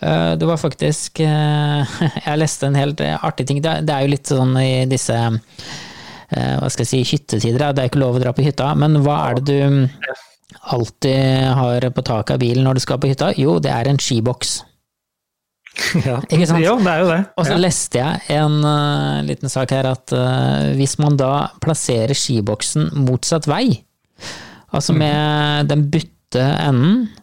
Eh, 0.04 0.34
det 0.40 0.48
var 0.50 0.60
faktisk 0.60 1.20
eh, 1.24 1.94
Jeg 2.28 2.42
leste 2.42 2.68
en 2.68 2.80
helt 2.80 3.02
artig 3.24 3.48
ting. 3.50 3.62
Det, 3.64 3.80
det 3.88 3.96
er 3.96 4.06
jo 4.06 4.14
litt 4.14 4.32
sånn 4.32 4.58
i 4.60 4.84
disse 4.90 5.16
eh, 5.18 6.56
hva 6.60 6.70
skal 6.72 6.84
jeg 6.86 6.92
si, 6.92 7.02
hyttetider. 7.16 7.72
Det 7.72 7.86
er 7.86 7.92
ikke 7.92 8.04
lov 8.04 8.20
å 8.20 8.24
dra 8.24 8.36
på 8.36 8.46
hytta, 8.46 8.74
men 8.80 9.00
hva 9.06 9.22
er 9.30 9.40
det 9.40 9.48
du 9.48 9.88
alltid 10.74 11.50
har 11.58 11.90
på 11.96 12.04
taket 12.06 12.36
av 12.36 12.44
bilen 12.44 12.68
når 12.68 12.78
du 12.78 12.84
skal 12.84 13.00
på 13.02 13.10
hytta? 13.12 13.34
Jo, 13.40 13.58
det 13.64 13.72
er 13.74 13.90
en 13.92 14.02
skiboks. 14.02 14.62
Ja. 16.06 16.20
Ikke 16.30 16.46
sant? 16.46 16.62
Jo, 16.62 16.76
det 16.86 16.92
er 16.92 17.00
jo 17.02 17.08
det. 17.10 17.22
Og 17.34 17.48
så 17.48 17.56
Ja. 17.56 17.62
leste 17.64 17.98
jeg 17.98 18.20
en 18.36 18.60
uh, 18.62 19.24
liten 19.26 19.50
sak 19.50 19.72
her 19.74 19.88
at 19.90 20.14
uh, 20.14 20.70
hvis 20.78 21.00
man 21.02 21.18
da 21.18 21.48
plasserer 21.66 22.14
skiboksen 22.14 22.92
motsatt 23.08 23.48
vei, 23.50 23.80
altså 24.70 24.94
med 24.94 25.72
den 25.72 25.88
butte 25.90 26.44
enden 26.44 27.08
mm, 27.08 27.23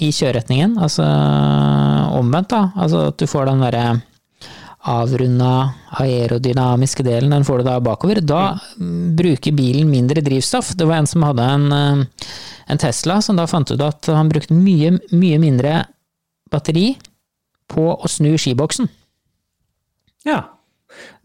i 0.00 0.08
kjøreretningen, 0.14 0.76
altså 0.82 1.04
omvendt, 2.16 2.50
da, 2.52 2.60
altså 2.76 3.06
at 3.10 3.18
du 3.20 3.26
får 3.30 3.48
den 3.50 3.64
derre 3.64 3.84
avrunda 4.86 5.52
aerodynamiske 5.98 7.02
delen, 7.06 7.32
den 7.34 7.44
får 7.46 7.58
du 7.62 7.66
da 7.66 7.76
bakover, 7.82 8.20
da 8.22 8.42
mm, 8.78 9.16
bruker 9.18 9.54
bilen 9.56 9.88
mindre 9.90 10.22
drivstoff. 10.22 10.74
Det 10.78 10.86
var 10.86 11.00
en 11.00 11.08
som 11.10 11.24
hadde 11.26 11.46
en, 11.56 11.64
eh, 11.74 12.28
en 12.70 12.78
Tesla, 12.82 13.18
som 13.22 13.38
da 13.38 13.48
fant 13.50 13.70
ut 13.74 13.82
at 13.82 14.06
han 14.14 14.30
brukte 14.30 14.54
mye, 14.54 14.94
mye 15.10 15.40
mindre 15.42 15.80
batteri 16.52 16.92
på 17.72 17.88
å 17.96 18.10
snu 18.10 18.34
skiboksen. 18.38 18.88
ja. 20.26 20.44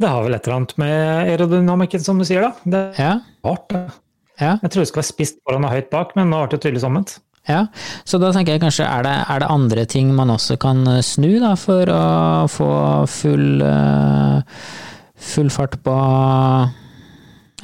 Det 0.02 0.10
har 0.10 0.26
vel 0.26 0.34
et 0.36 0.44
eller 0.48 0.58
annet 0.58 0.72
med 0.82 0.94
aerodynamikken, 1.30 2.02
som 2.04 2.18
du 2.20 2.26
sier, 2.28 2.42
da. 2.44 2.50
Det 2.66 2.80
er 2.98 2.98
Ja, 3.00 3.12
rart. 3.46 3.72
ja. 4.42 4.58
Jeg 4.60 4.72
tror 4.74 4.82
det 4.82 4.88
skal 4.90 5.00
være 5.00 5.08
spist 5.14 5.38
foran 5.46 5.64
og 5.64 5.72
høyt 5.72 5.90
bak, 5.94 6.12
men 6.18 6.28
nå 6.34 6.42
ble 6.42 6.50
det 6.58 6.60
tydeligvis 6.66 6.88
omvendt. 6.90 7.14
Ja, 7.50 7.64
så 8.06 8.20
da 8.22 8.30
tenker 8.36 8.54
jeg 8.54 8.62
kanskje 8.62 8.86
er 8.86 9.06
det, 9.06 9.16
er 9.34 9.42
det 9.42 9.50
andre 9.50 9.86
ting 9.90 10.12
man 10.14 10.30
også 10.30 10.60
kan 10.62 10.84
eh, 10.88 11.02
snu 11.06 11.40
da, 11.42 11.56
for 11.58 11.90
å 11.90 12.04
få 12.52 12.70
full, 13.10 13.64
eh, 13.66 14.62
full 15.32 15.50
fart 15.54 15.80
på 15.82 15.96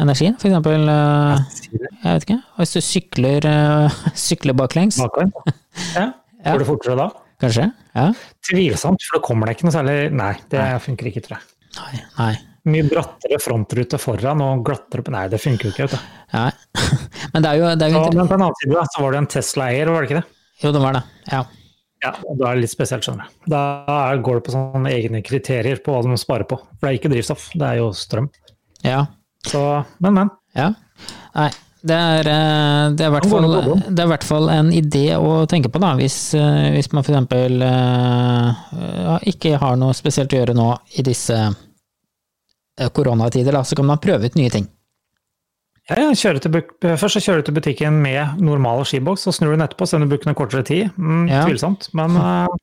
energien? 0.01 0.33
For 0.41 0.49
eksempel, 0.49 0.89
eh, 0.89 1.61
jeg 1.77 2.09
vet 2.09 2.25
ikke, 2.25 2.41
hvis 2.57 2.73
du 2.73 2.81
sykler, 2.81 3.49
sykler 4.27 4.57
baklengs. 4.57 4.97
Ja. 5.93 6.11
Går 6.47 6.63
det 6.63 6.69
fortere 6.69 6.97
da? 6.97 7.09
kanskje? 7.41 7.69
Ja? 7.93 8.09
Tvilsomt, 8.45 9.03
for 9.05 9.19
da 9.19 9.25
kommer 9.25 9.49
det 9.49 9.57
ikke 9.57 9.67
noe 9.67 9.75
særlig 9.75 9.97
Nei, 10.15 10.33
det 10.51 10.65
funker 10.85 11.11
ikke, 11.11 11.23
tror 11.27 11.37
jeg. 11.37 11.51
Nei, 11.77 12.03
nei. 12.17 12.33
Mye 12.67 12.87
brattere 12.87 13.39
frontrute 13.39 13.99
foran 14.01 14.41
og 14.43 14.63
glattere 14.67 15.05
på 15.05 15.13
Nei, 15.13 15.27
det 15.31 15.39
funker 15.39 15.69
jo 15.69 15.73
ikke. 15.73 15.87
vet 15.87 15.95
du. 15.95 16.15
nei. 16.33 16.49
Men 17.33 17.45
det 17.45 17.51
er 17.51 17.61
jo, 17.61 17.69
det 17.79 17.87
er 17.87 17.93
jo 17.93 18.01
Så, 18.03 18.17
men 18.17 18.27
på 18.27 18.35
en 18.35 18.43
annen 18.47 18.59
side 18.61 18.83
så 18.93 19.03
var 19.03 19.13
det 19.13 19.21
en 19.21 19.29
Tesla-eier, 19.31 19.91
var 19.93 20.03
det 20.03 20.09
ikke 20.09 20.19
det? 20.19 20.41
Jo, 20.63 20.71
det 20.75 20.81
var 20.83 20.97
det. 20.97 21.03
Ja. 21.31 21.43
Ja, 22.03 22.11
Da 22.13 22.49
er 22.49 22.57
det 22.57 22.65
litt 22.65 22.73
spesielt, 22.73 23.05
skjønner 23.05 23.27
du. 23.27 23.37
Da 23.51 23.61
går 24.23 24.39
det 24.39 24.45
på 24.47 24.53
sånne 24.53 24.91
egne 24.93 25.21
kriterier 25.25 25.79
på 25.83 25.93
hva 25.93 26.03
du 26.05 26.11
må 26.11 26.17
spare 26.21 26.45
på. 26.49 26.59
For 26.59 26.85
det 26.85 26.91
er 26.91 26.99
ikke 26.99 27.13
drivstoff, 27.13 27.47
det 27.57 27.69
er 27.71 27.79
jo 27.81 27.93
strøm. 27.95 28.29
ja. 28.85 29.05
Så, 29.47 29.61
men, 30.03 30.15
men. 30.17 30.29
Ja. 30.57 30.71
Nei, 31.37 31.51
det 31.87 31.95
er, 31.95 32.27
eh, 32.27 32.95
det, 32.97 33.05
er 33.05 33.27
fall, 33.29 33.45
den. 33.53 33.83
det 33.95 34.01
er 34.01 34.07
i 34.07 34.11
hvert 34.11 34.25
fall 34.27 34.49
en 34.51 34.71
idé 34.75 35.05
å 35.15 35.45
tenke 35.49 35.69
på, 35.71 35.79
da. 35.79 35.93
Hvis, 35.99 36.17
eh, 36.35 36.71
hvis 36.73 36.89
man 36.91 37.05
f.eks. 37.05 37.29
Uh, 37.61 39.15
ikke 39.29 39.55
har 39.61 39.77
noe 39.79 39.95
spesielt 39.95 40.33
å 40.33 40.41
gjøre 40.41 40.57
nå 40.57 40.67
i 40.97 41.05
disse 41.05 41.37
eh, 41.37 41.55
koronatider, 42.93 43.55
da, 43.55 43.63
så 43.65 43.75
kan 43.75 43.87
man 43.89 44.01
prøve 44.03 44.29
ut 44.29 44.35
nye 44.37 44.51
ting. 44.53 44.67
Ja, 45.87 46.11
til, 46.11 46.57
først 46.99 47.15
så 47.15 47.21
kjører 47.23 47.39
du 47.41 47.47
til 47.47 47.55
butikken 47.55 48.01
med 48.03 48.41
normal 48.43 48.83
skiboks, 48.87 49.23
så 49.23 49.31
snur 49.31 49.53
du 49.53 49.55
den 49.55 49.63
etterpå, 49.63 49.87
så 49.87 49.99
du 50.01 50.07
bruker 50.09 50.27
noe 50.27 50.35
kortere 50.35 50.65
tid. 50.67 50.89
Mm, 50.99 51.29
Ja. 51.31 51.45
Tvilsomt. 51.47 51.87
Men 51.95 52.17
eh, 52.23 52.57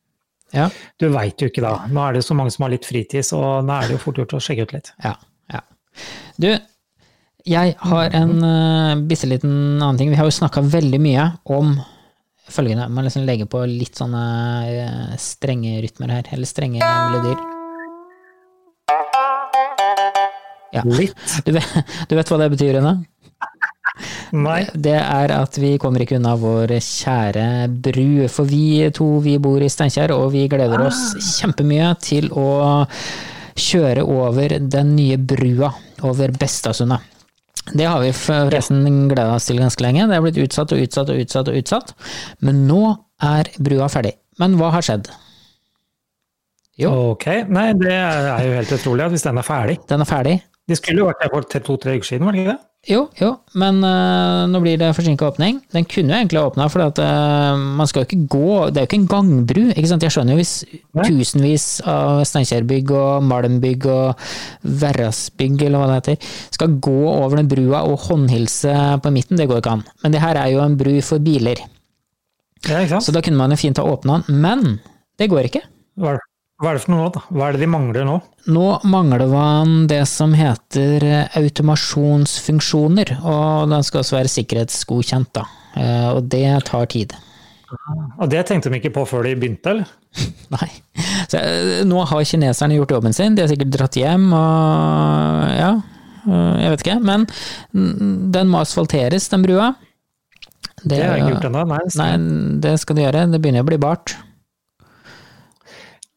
Ja. 0.55 0.67
du 1.01 1.09
veit 1.09 1.41
jo 1.41 1.49
ikke 1.49 1.65
da. 1.65 1.87
Nå 1.89 2.03
er 2.05 2.13
det 2.13 2.21
jo 2.23 2.29
så 2.29 2.37
mange 2.37 2.53
som 2.53 2.67
har 2.67 2.75
litt 2.75 2.85
fritid, 2.85 3.25
så 3.25 3.41
nå 3.65 3.79
er 3.79 3.89
det 3.89 3.97
jo 3.97 4.03
fort 4.05 4.21
gjort 4.21 4.37
å 4.37 4.43
sjekke 4.45 4.69
ut 4.69 4.77
litt. 4.77 4.93
Ja, 5.03 5.15
ja. 5.55 5.63
Du, 6.37 6.51
jeg 7.49 7.75
har 7.81 8.15
en 8.21 8.37
uh, 8.45 9.01
bitte 9.09 9.27
liten 9.31 9.81
annen 9.81 9.99
ting. 9.99 10.13
Vi 10.13 10.21
har 10.21 10.29
jo 10.29 10.37
snakka 10.37 10.63
veldig 10.69 11.01
mye 11.01 11.27
om 11.57 11.75
følgende. 12.53 12.91
Man 12.93 13.09
liksom 13.09 13.25
legger 13.25 13.49
på 13.49 13.65
litt 13.67 13.97
sånne 13.97 14.23
uh, 14.85 15.17
strenge 15.17 15.79
rytmer 15.81 16.13
her, 16.19 16.29
eller 16.37 16.49
strenge 16.49 16.85
melodier. 16.85 17.41
Ja. 20.75 20.83
Litt. 20.85 21.41
Du 21.47 21.53
vet, 21.55 21.77
du 22.11 22.17
vet 22.19 22.31
hva 22.33 22.41
det 22.43 22.51
betyr, 22.57 22.79
Rune? 22.79 22.97
Nei. 24.35 24.65
Det 24.75 24.97
er 24.99 25.33
at 25.37 25.55
vi 25.63 25.77
kommer 25.79 26.03
ikke 26.03 26.19
unna 26.19 26.35
vår 26.41 26.75
kjære 26.83 27.47
bru. 27.85 28.27
For 28.33 28.51
vi 28.51 28.91
to 28.95 29.07
vi 29.25 29.37
bor 29.43 29.63
i 29.63 29.71
Steinkjer, 29.71 30.15
og 30.17 30.33
vi 30.35 30.49
gleder 30.51 30.83
oss 30.89 31.15
kjempemye 31.39 31.93
til 32.03 32.31
å 32.35 32.49
kjøre 33.55 34.03
over 34.03 34.57
den 34.59 34.95
nye 34.97 35.19
brua 35.21 35.71
over 36.05 36.35
Bestasundet. 36.35 37.11
Det 37.73 37.87
har 37.89 38.03
vi 38.03 38.11
forresten 38.13 39.07
gleda 39.09 39.39
oss 39.39 39.47
til 39.49 39.63
ganske 39.63 39.81
lenge. 39.85 40.09
Det 40.11 40.17
er 40.19 40.25
blitt 40.25 40.41
utsatt 40.43 40.75
og 40.75 40.83
utsatt 40.85 41.13
og 41.15 41.21
utsatt 41.23 41.49
og 41.49 41.61
utsatt. 41.63 41.95
Men 42.45 42.67
nå 42.69 42.83
er 43.25 43.49
brua 43.63 43.87
ferdig. 43.93 44.17
Men 44.43 44.59
hva 44.59 44.73
har 44.75 44.85
skjedd? 44.85 45.09
Jo. 46.83 46.91
Ok. 47.15 47.29
Nei, 47.55 47.69
det 47.79 47.95
er 47.95 48.43
jo 48.49 48.57
helt 48.59 48.75
utrolig 48.75 49.07
at 49.07 49.15
hvis 49.15 49.25
den 49.25 49.39
er 49.41 49.47
ferdig. 49.47 49.79
Den 49.89 50.03
er 50.03 50.11
ferdig. 50.11 50.35
De 50.69 50.77
skulle 50.79 51.03
jo 51.03 51.11
vært 51.11 51.21
der 51.21 51.33
for 51.33 51.45
to-tre 51.67 51.99
uker 51.99 52.09
siden, 52.09 52.25
var 52.25 52.33
det 52.33 52.45
ikke 52.45 52.55
det? 52.55 52.63
Jo, 52.85 52.99
jo, 53.17 53.31
men 53.57 53.79
øh, 53.81 54.43
nå 54.53 54.59
blir 54.61 54.77
det 54.77 54.91
forsinka 54.97 55.25
åpning. 55.31 55.63
Den 55.73 55.87
kunne 55.89 56.13
jo 56.13 56.19
egentlig 56.19 56.41
åpna, 56.41 56.67
for 56.69 56.85
at, 56.85 56.99
øh, 57.01 57.63
man 57.79 57.89
skal 57.89 58.03
jo 58.03 58.09
ikke 58.11 58.27
gå 58.29 58.49
Det 58.69 58.77
er 58.77 58.85
jo 58.85 58.89
ikke 58.91 58.99
en 59.01 59.07
gangbru. 59.09 59.63
ikke 59.73 59.89
sant? 59.89 60.05
Jeg 60.05 60.13
skjønner 60.13 60.37
jo 60.37 60.41
hvis 60.43 60.53
Nei. 60.93 61.07
tusenvis 61.09 61.67
av 61.89 62.21
Steinkjerbygg 62.29 62.93
og 62.93 63.25
Malmbygg 63.25 63.87
og 63.89 64.21
Verrasbygg, 64.83 65.65
eller 65.65 65.81
hva 65.81 65.89
det 65.89 65.97
heter, 66.03 66.29
skal 66.59 66.77
gå 66.85 66.97
over 67.09 67.41
den 67.41 67.49
brua 67.49 67.85
og 67.89 68.05
håndhilse 68.05 68.75
på 69.01 69.13
midten, 69.17 69.41
det 69.41 69.49
går 69.49 69.63
ikke 69.63 69.79
an. 69.79 69.87
Men 70.05 70.13
det 70.13 70.21
her 70.25 70.41
er 70.45 70.53
jo 70.53 70.61
en 70.65 70.77
bru 70.81 70.93
for 71.05 71.25
biler, 71.25 71.65
Ja, 72.65 72.81
så 73.01 73.13
da 73.13 73.21
kunne 73.21 73.37
man 73.37 73.53
jo 73.53 73.59
fint 73.61 73.77
ha 73.77 73.85
åpna 73.85 74.23
den. 74.25 74.39
Men 74.41 74.79
det 75.21 75.29
går 75.29 75.51
ikke. 75.51 75.61
Var 76.01 76.17
det, 76.17 76.23
hva 76.63 76.71
er 76.71 76.77
det 76.79 76.85
for 76.85 76.93
noe 76.95 77.03
nå, 77.03 77.11
da? 77.17 77.21
Hva 77.35 77.47
er 77.49 77.57
det 77.57 77.65
de 77.65 77.69
mangler 77.73 78.05
nå? 78.07 78.15
Nå 78.55 78.65
mangler 78.87 79.25
man 79.33 79.73
det 79.91 80.05
som 80.07 80.35
heter 80.39 81.03
automasjonsfunksjoner, 81.35 83.11
og 83.27 83.71
den 83.73 83.83
skal 83.87 84.05
også 84.05 84.19
være 84.21 84.31
sikkerhetsgodkjent, 84.31 85.33
da. 85.35 85.45
Eh, 85.75 86.09
Og 86.15 86.29
det 86.31 86.47
tar 86.69 86.87
tid. 86.87 87.15
Og 88.21 88.29
det 88.31 88.45
tenkte 88.47 88.71
de 88.71 88.79
ikke 88.79 88.93
på 88.95 89.03
før 89.11 89.27
de 89.27 89.35
begynte, 89.35 89.73
eller? 89.73 89.91
Nei. 90.55 90.69
Så, 91.27 91.41
eh, 91.41 91.81
nå 91.89 92.05
har 92.07 92.29
kineserne 92.31 92.79
gjort 92.79 92.95
jobben 92.95 93.17
sin, 93.17 93.35
de 93.35 93.43
har 93.43 93.51
sikkert 93.51 93.73
dratt 93.75 93.99
hjem 93.99 94.29
og 94.31 95.49
ja, 95.59 95.73
eh, 96.29 96.53
jeg 96.63 96.71
vet 96.77 96.85
ikke. 96.87 97.01
Men 97.03 97.27
den 98.37 98.53
må 98.53 98.63
asfalteres, 98.63 99.27
den 99.33 99.43
brua. 99.43 99.73
Det 100.85 101.01
har 101.01 101.17
jeg 101.17 101.25
ikke 101.25 101.35
gjort 101.35 101.49
ennå. 101.51 101.67
Nei, 101.73 101.83
Nei, 101.99 102.13
det 102.63 102.77
skal 102.83 102.99
de 102.99 103.05
gjøre. 103.07 103.27
Det 103.33 103.41
begynner 103.43 103.65
å 103.65 103.69
bli 103.73 103.81
bart. 103.81 104.15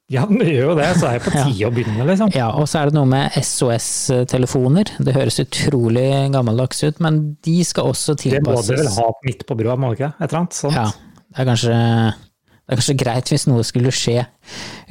Ja, 0.08 0.22
den 0.30 0.40
gjør 0.40 0.70
jo 0.70 0.76
det, 0.80 0.86
så 1.02 1.10
er 1.10 1.18
det 1.18 1.24
på 1.26 1.32
tide 1.36 1.68
å 1.68 1.72
begynne, 1.76 2.06
liksom. 2.08 2.30
Ja, 2.36 2.46
og 2.56 2.70
så 2.72 2.80
er 2.80 2.92
det 2.92 2.96
noe 2.96 3.10
med 3.12 3.34
SOS-telefoner. 3.44 4.94
Det 5.04 5.16
høres 5.18 5.40
utrolig 5.44 6.06
gammeldags 6.32 6.80
ut, 6.88 7.02
men 7.04 7.18
de 7.44 7.58
skal 7.68 7.90
også 7.92 8.16
tilpasses. 8.22 8.70
Det 8.70 8.78
må 8.78 8.78
dere 8.78 8.86
vel 8.86 8.94
ha 9.02 9.08
midt 9.28 9.44
på 9.50 9.58
brua, 9.60 9.76
må 9.76 9.90
dere 9.92 9.98
ikke? 10.00 10.10
Et 10.24 10.30
eller 10.30 10.40
annet 10.44 10.56
sånt. 10.62 10.78
Ja, 10.80 10.86
det 11.28 11.44
er 11.44 11.50
kanskje, 11.52 11.76
det 11.76 12.72
er 12.76 12.80
kanskje 12.82 12.98
greit 13.04 13.34
hvis 13.34 13.48
noe 13.52 13.66
skulle 13.68 13.92
skje 13.96 14.24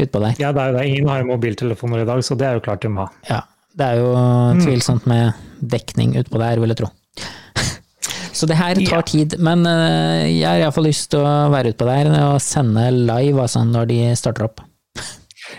utpå 0.04 0.22
der. 0.26 0.36
Ja, 0.42 0.52
det 0.52 0.62
er 0.66 0.70
jo 0.74 0.76
det. 0.78 0.84
Ingen 0.92 1.08
har 1.14 1.24
mobiltelefoner 1.32 2.04
i 2.04 2.08
dag, 2.12 2.20
så 2.28 2.36
det 2.36 2.50
er 2.50 2.60
jo 2.60 2.64
klart 2.68 2.84
de 2.84 2.92
må 2.92 3.06
ha. 3.06 3.10
Ja, 3.30 3.40
det 3.76 3.88
er 3.94 4.02
jo 4.04 4.12
tvilsomt 4.60 5.08
med 5.08 5.32
dekning 5.64 6.12
utpå 6.20 6.40
der, 6.44 6.60
vil 6.60 6.72
jeg 6.76 6.82
tro. 6.84 6.92
Så 8.36 8.44
det 8.44 8.58
her 8.60 8.76
tar 8.84 8.98
Ja. 9.00 9.04
tid, 9.08 9.38
men 9.40 9.62
eh, 9.64 10.26
jeg 10.28 10.44
har 10.44 10.58
iallfall 10.60 10.84
lyst 10.90 11.06
til 11.14 11.22
å 11.24 11.46
være 11.48 11.70
utpå 11.72 11.86
der 11.88 12.10
og 12.20 12.34
sende 12.44 12.82
live 12.92 13.40
altså, 13.40 13.62
når 13.64 13.86
de 13.88 13.96
starter 14.20 14.44
opp. 14.44 14.60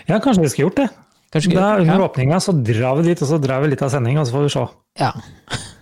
Ja, 0.08 0.18
kanskje 0.24 0.42
vi 0.44 0.50
skulle 0.52 0.68
gjort 0.68 0.80
det. 0.80 0.88
Kanskje 1.34 1.52
Da, 1.54 1.74
under 1.82 1.98
ja. 2.00 2.04
åpninga 2.06 2.40
så 2.40 2.52
drar 2.56 2.96
vi 2.96 3.10
dit, 3.10 3.22
og 3.22 3.28
så 3.28 3.38
drar 3.42 3.60
vi 3.60 3.68
litt 3.74 3.82
av 3.84 3.92
sendinga, 3.92 4.22
og 4.22 4.28
så 4.28 4.36
får 4.38 4.46
vi 4.46 4.52
se. 4.54 4.66
Ja. 5.02 5.12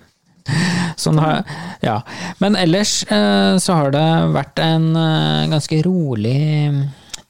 Sånn 1.03 1.19
har, 1.23 1.43
ja. 1.85 2.01
Men 2.43 2.57
ellers 2.59 3.01
eh, 3.13 3.57
så 3.63 3.77
har 3.79 3.93
det 3.95 4.07
vært 4.35 4.63
en 4.65 4.89
eh, 4.99 5.47
ganske 5.53 5.79
rolig 5.87 6.39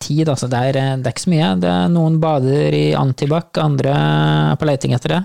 tid, 0.01 0.29
altså. 0.29 0.49
Det 0.53 0.61
er, 0.71 0.79
det 1.03 1.11
er 1.11 1.15
ikke 1.15 1.25
så 1.27 1.33
mye. 1.35 1.51
Det 1.61 1.73
er 1.73 1.93
noen 1.93 2.17
bader 2.23 2.77
i 2.77 2.87
antibac, 2.97 3.51
andre 3.61 3.93
er 3.97 4.61
på 4.61 4.69
leting 4.71 4.97
etter 4.97 5.17
det. 5.17 5.23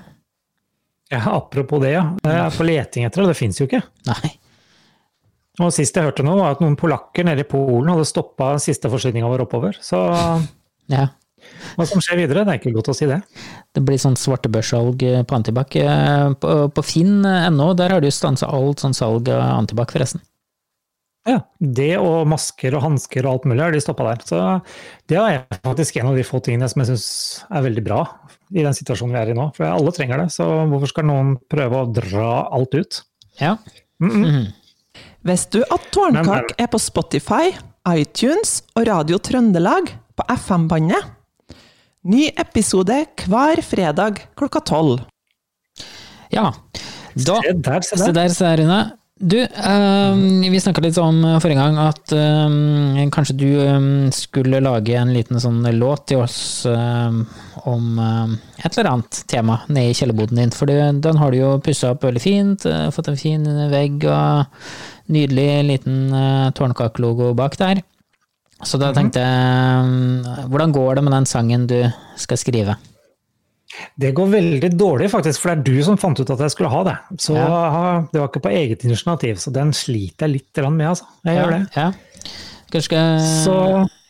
Ja, 1.12 1.24
apropos 1.36 1.82
det, 1.84 1.94
ja. 1.98 2.06
Jeg 2.24 2.40
er 2.40 2.54
på 2.56 2.68
leting 2.68 3.08
etter 3.08 3.24
det, 3.24 3.32
det 3.34 3.40
fins 3.40 3.60
jo 3.60 3.68
ikke. 3.68 3.82
Nei. 4.08 4.34
Og 5.62 5.72
sist 5.76 5.96
jeg 5.96 6.08
hørte 6.08 6.24
noe, 6.26 6.40
var 6.40 6.56
at 6.56 6.62
noen 6.64 6.78
polakker 6.80 7.28
nede 7.28 7.44
i 7.44 7.48
Polen 7.48 7.92
hadde 7.92 8.08
stoppa 8.08 8.54
siste 8.64 8.90
forsyninga 8.92 9.28
vår 9.32 9.44
oppover. 9.48 9.80
Så 9.84 10.00
Ja. 10.92 11.08
Hva 11.78 11.88
som 11.88 12.02
skjer 12.04 12.22
videre, 12.24 12.46
det 12.48 12.54
er 12.54 12.60
ikke 12.62 12.74
godt 12.76 12.92
å 12.94 12.98
si 12.98 13.08
det. 13.10 13.22
Det 13.76 13.84
blir 13.86 14.02
sånn 14.02 14.18
svartebørssalg 14.20 15.04
eh, 15.08 15.22
på 15.28 15.38
antibac. 15.38 15.76
Eh, 15.76 16.28
På, 16.42 16.58
på 16.74 16.84
finn.no, 16.86 17.72
der 17.78 17.96
har 17.96 18.04
de 18.04 18.12
jo 18.12 18.16
stansa 18.16 18.50
alt 18.52 18.84
sånn 18.84 18.98
salg 18.98 19.30
av 19.32 19.42
antibac, 19.60 19.94
forresten. 19.94 20.24
Ja, 21.30 21.44
Det 21.60 21.92
og 22.02 22.26
masker 22.30 22.74
og 22.74 22.82
hansker 22.82 23.28
og 23.28 23.36
alt 23.36 23.44
mulig 23.50 23.62
har 23.62 23.76
de 23.76 23.82
stoppa 23.84 24.08
der. 24.08 24.24
Så 24.26 24.40
det 25.12 25.20
er 25.22 25.44
faktisk 25.62 26.00
en 26.02 26.10
av 26.10 26.18
de 26.18 26.26
få 26.26 26.42
tingene 26.42 26.70
som 26.72 26.82
jeg 26.82 26.90
syns 26.90 27.06
er 27.52 27.68
veldig 27.68 27.84
bra 27.86 28.00
i 28.52 28.66
den 28.66 28.74
situasjonen 28.76 29.14
vi 29.14 29.22
er 29.22 29.34
i 29.34 29.38
nå. 29.38 29.52
For 29.56 29.70
alle 29.70 29.94
trenger 29.96 30.24
det, 30.24 30.32
så 30.34 30.48
hvorfor 30.72 30.90
skal 30.90 31.08
noen 31.12 31.36
prøve 31.52 31.84
å 31.84 31.92
dra 31.94 32.32
alt 32.50 32.74
ut? 32.74 33.04
Ja. 33.40 33.58
Mm 34.02 34.12
-mm. 34.12 34.26
Mhm. 34.26 34.54
Visste 35.24 35.60
du 35.60 35.64
at 35.70 35.92
Tårnkak 35.94 36.56
er 36.58 36.68
på 36.68 36.80
Spotify, 36.80 37.54
iTunes 37.88 38.64
og 38.76 38.88
Radio 38.88 39.18
Trøndelag 39.18 39.92
på 40.18 40.24
FM-bandet? 40.28 41.21
Ny 42.02 42.32
episode 42.42 42.96
hver 43.28 43.62
fredag 43.62 44.24
klokka 44.38 44.64
tolv. 44.66 45.04
ja. 46.34 46.52
Da 47.14 47.42
Se 47.44 47.54
der, 47.54 47.82
se 47.84 47.98
Se 47.98 48.06
der. 48.06 48.14
der, 48.14 48.30
se 48.30 48.44
der, 48.46 48.58
Rune. 48.58 48.82
Du, 49.22 49.38
eh, 49.38 50.50
vi 50.50 50.60
snakka 50.60 50.82
litt 50.82 50.98
om 50.98 51.20
forrige 51.44 51.60
gang 51.60 51.76
at 51.78 52.14
eh, 52.16 53.04
kanskje 53.14 53.36
du 53.38 53.50
eh, 53.62 53.84
skulle 54.16 54.64
lage 54.64 54.96
en 54.98 55.12
liten 55.14 55.38
sånn 55.44 55.60
låt 55.78 56.08
til 56.10 56.24
oss 56.24 56.66
eh, 56.66 57.20
om 57.70 58.00
eh, 58.02 58.34
et 58.64 58.80
eller 58.80 58.90
annet 58.96 59.22
tema 59.30 59.60
nede 59.68 59.92
i 59.92 60.00
kjellerboden 60.00 60.42
din. 60.42 60.56
For 60.56 60.66
den 60.72 61.22
har 61.22 61.32
du 61.32 61.38
jo 61.38 61.52
pussa 61.62 61.92
opp 61.94 62.08
veldig 62.08 62.24
fint, 62.24 62.66
eh, 62.66 62.88
fått 62.96 63.12
en 63.12 63.20
fin 63.20 63.46
vegg 63.70 64.08
og 64.10 64.50
nydelig 65.12 65.50
liten 65.68 66.08
uh, 66.16 66.50
tårnkakelogo 66.56 67.34
bak 67.36 67.58
der. 67.60 67.84
Så 68.68 68.78
da 68.82 68.92
tenkte 68.94 69.22
jeg 69.24 69.28
eh, 69.28 70.46
Hvordan 70.52 70.74
går 70.76 70.96
det 71.00 71.04
med 71.08 71.14
den 71.16 71.26
sangen 71.30 71.68
du 71.70 71.80
skal 72.20 72.38
skrive? 72.38 72.76
Det 73.96 74.10
går 74.14 74.28
veldig 74.34 74.70
dårlig, 74.76 75.08
faktisk, 75.14 75.40
for 75.42 75.54
det 75.56 75.62
er 75.62 75.64
du 75.80 75.84
som 75.88 75.96
fant 76.00 76.20
ut 76.20 76.30
at 76.34 76.42
jeg 76.44 76.52
skulle 76.52 76.70
ha 76.74 76.82
det. 76.84 76.96
Så 77.24 77.38
Ja. 77.38 78.04
det 78.12 78.20
var 78.20 78.28
ikke 78.28 78.42
på 78.44 78.52
eget 78.52 78.84
initiativ, 78.84 79.38
så 79.40 79.54
den 79.56 79.72
sliter 79.72 80.28
jeg 80.28 80.42
litt 80.42 80.60
med, 80.70 80.88
altså. 80.90 81.06
Jeg 81.24 81.38
gjør 81.40 81.52
det. 81.56 81.62
Ja. 81.78 81.92
Kanskje 82.72 83.00
Så 83.46 83.56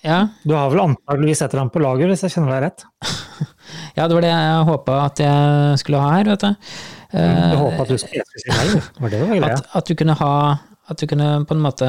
Ja. 0.03 0.29
du 0.43 0.55
har 0.55 0.69
vel 0.71 0.79
antageligvis 0.79 1.41
et 1.43 1.53
eller 1.53 1.61
annet 1.61 1.73
på 1.73 1.81
lager, 1.81 2.07
hvis 2.09 2.21
jeg 2.25 2.31
kjenner 2.31 2.57
deg 2.59 2.63
rett? 2.71 2.85
Ja, 3.95 4.07
det 4.07 4.15
var 4.15 4.21
det 4.21 4.29
jeg 4.31 4.65
håpa 4.67 5.05
at 5.05 5.17
jeg 5.19 5.77
skulle 5.79 5.99
ha 6.01 6.09
her, 6.17 6.23
vet 6.25 6.39
du. 6.41 6.55
Jeg 7.13 7.57
håpa 7.61 7.81
at 7.81 7.87
du 7.87 7.97
skulle 7.97 8.23
si 8.25 8.49
nei, 8.49 8.65
det 8.73 8.81
Var 9.01 9.09
det 9.09 9.19
det 9.19 9.29
var 9.29 9.35
greia? 9.41 9.53
At, 9.57 9.65
at 9.75 9.85
du 9.85 9.95
kunne 9.95 10.13
ha 10.15 10.59
At 10.89 10.97
du 10.97 11.07
kunne 11.07 11.45
på 11.45 11.55
en 11.55 11.61
måte 11.63 11.87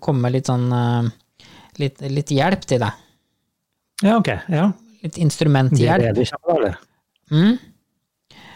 komme 0.00 0.30
litt 0.32 0.46
sånn 0.46 0.66
eh, 0.72 1.10
Litt, 1.78 2.00
litt 2.00 2.30
hjelp 2.32 2.64
til 2.68 2.80
deg. 2.82 2.92
Ja, 4.02 4.16
ok. 4.18 4.28
Ja. 4.48 4.72
Litt 5.02 5.14
Det 5.16 5.88
er 5.88 5.98
det 5.98 6.14
du 6.16 6.24
kommer 6.26 6.46
med, 6.46 6.56
eller? 6.56 6.76
Mm? 7.30 7.58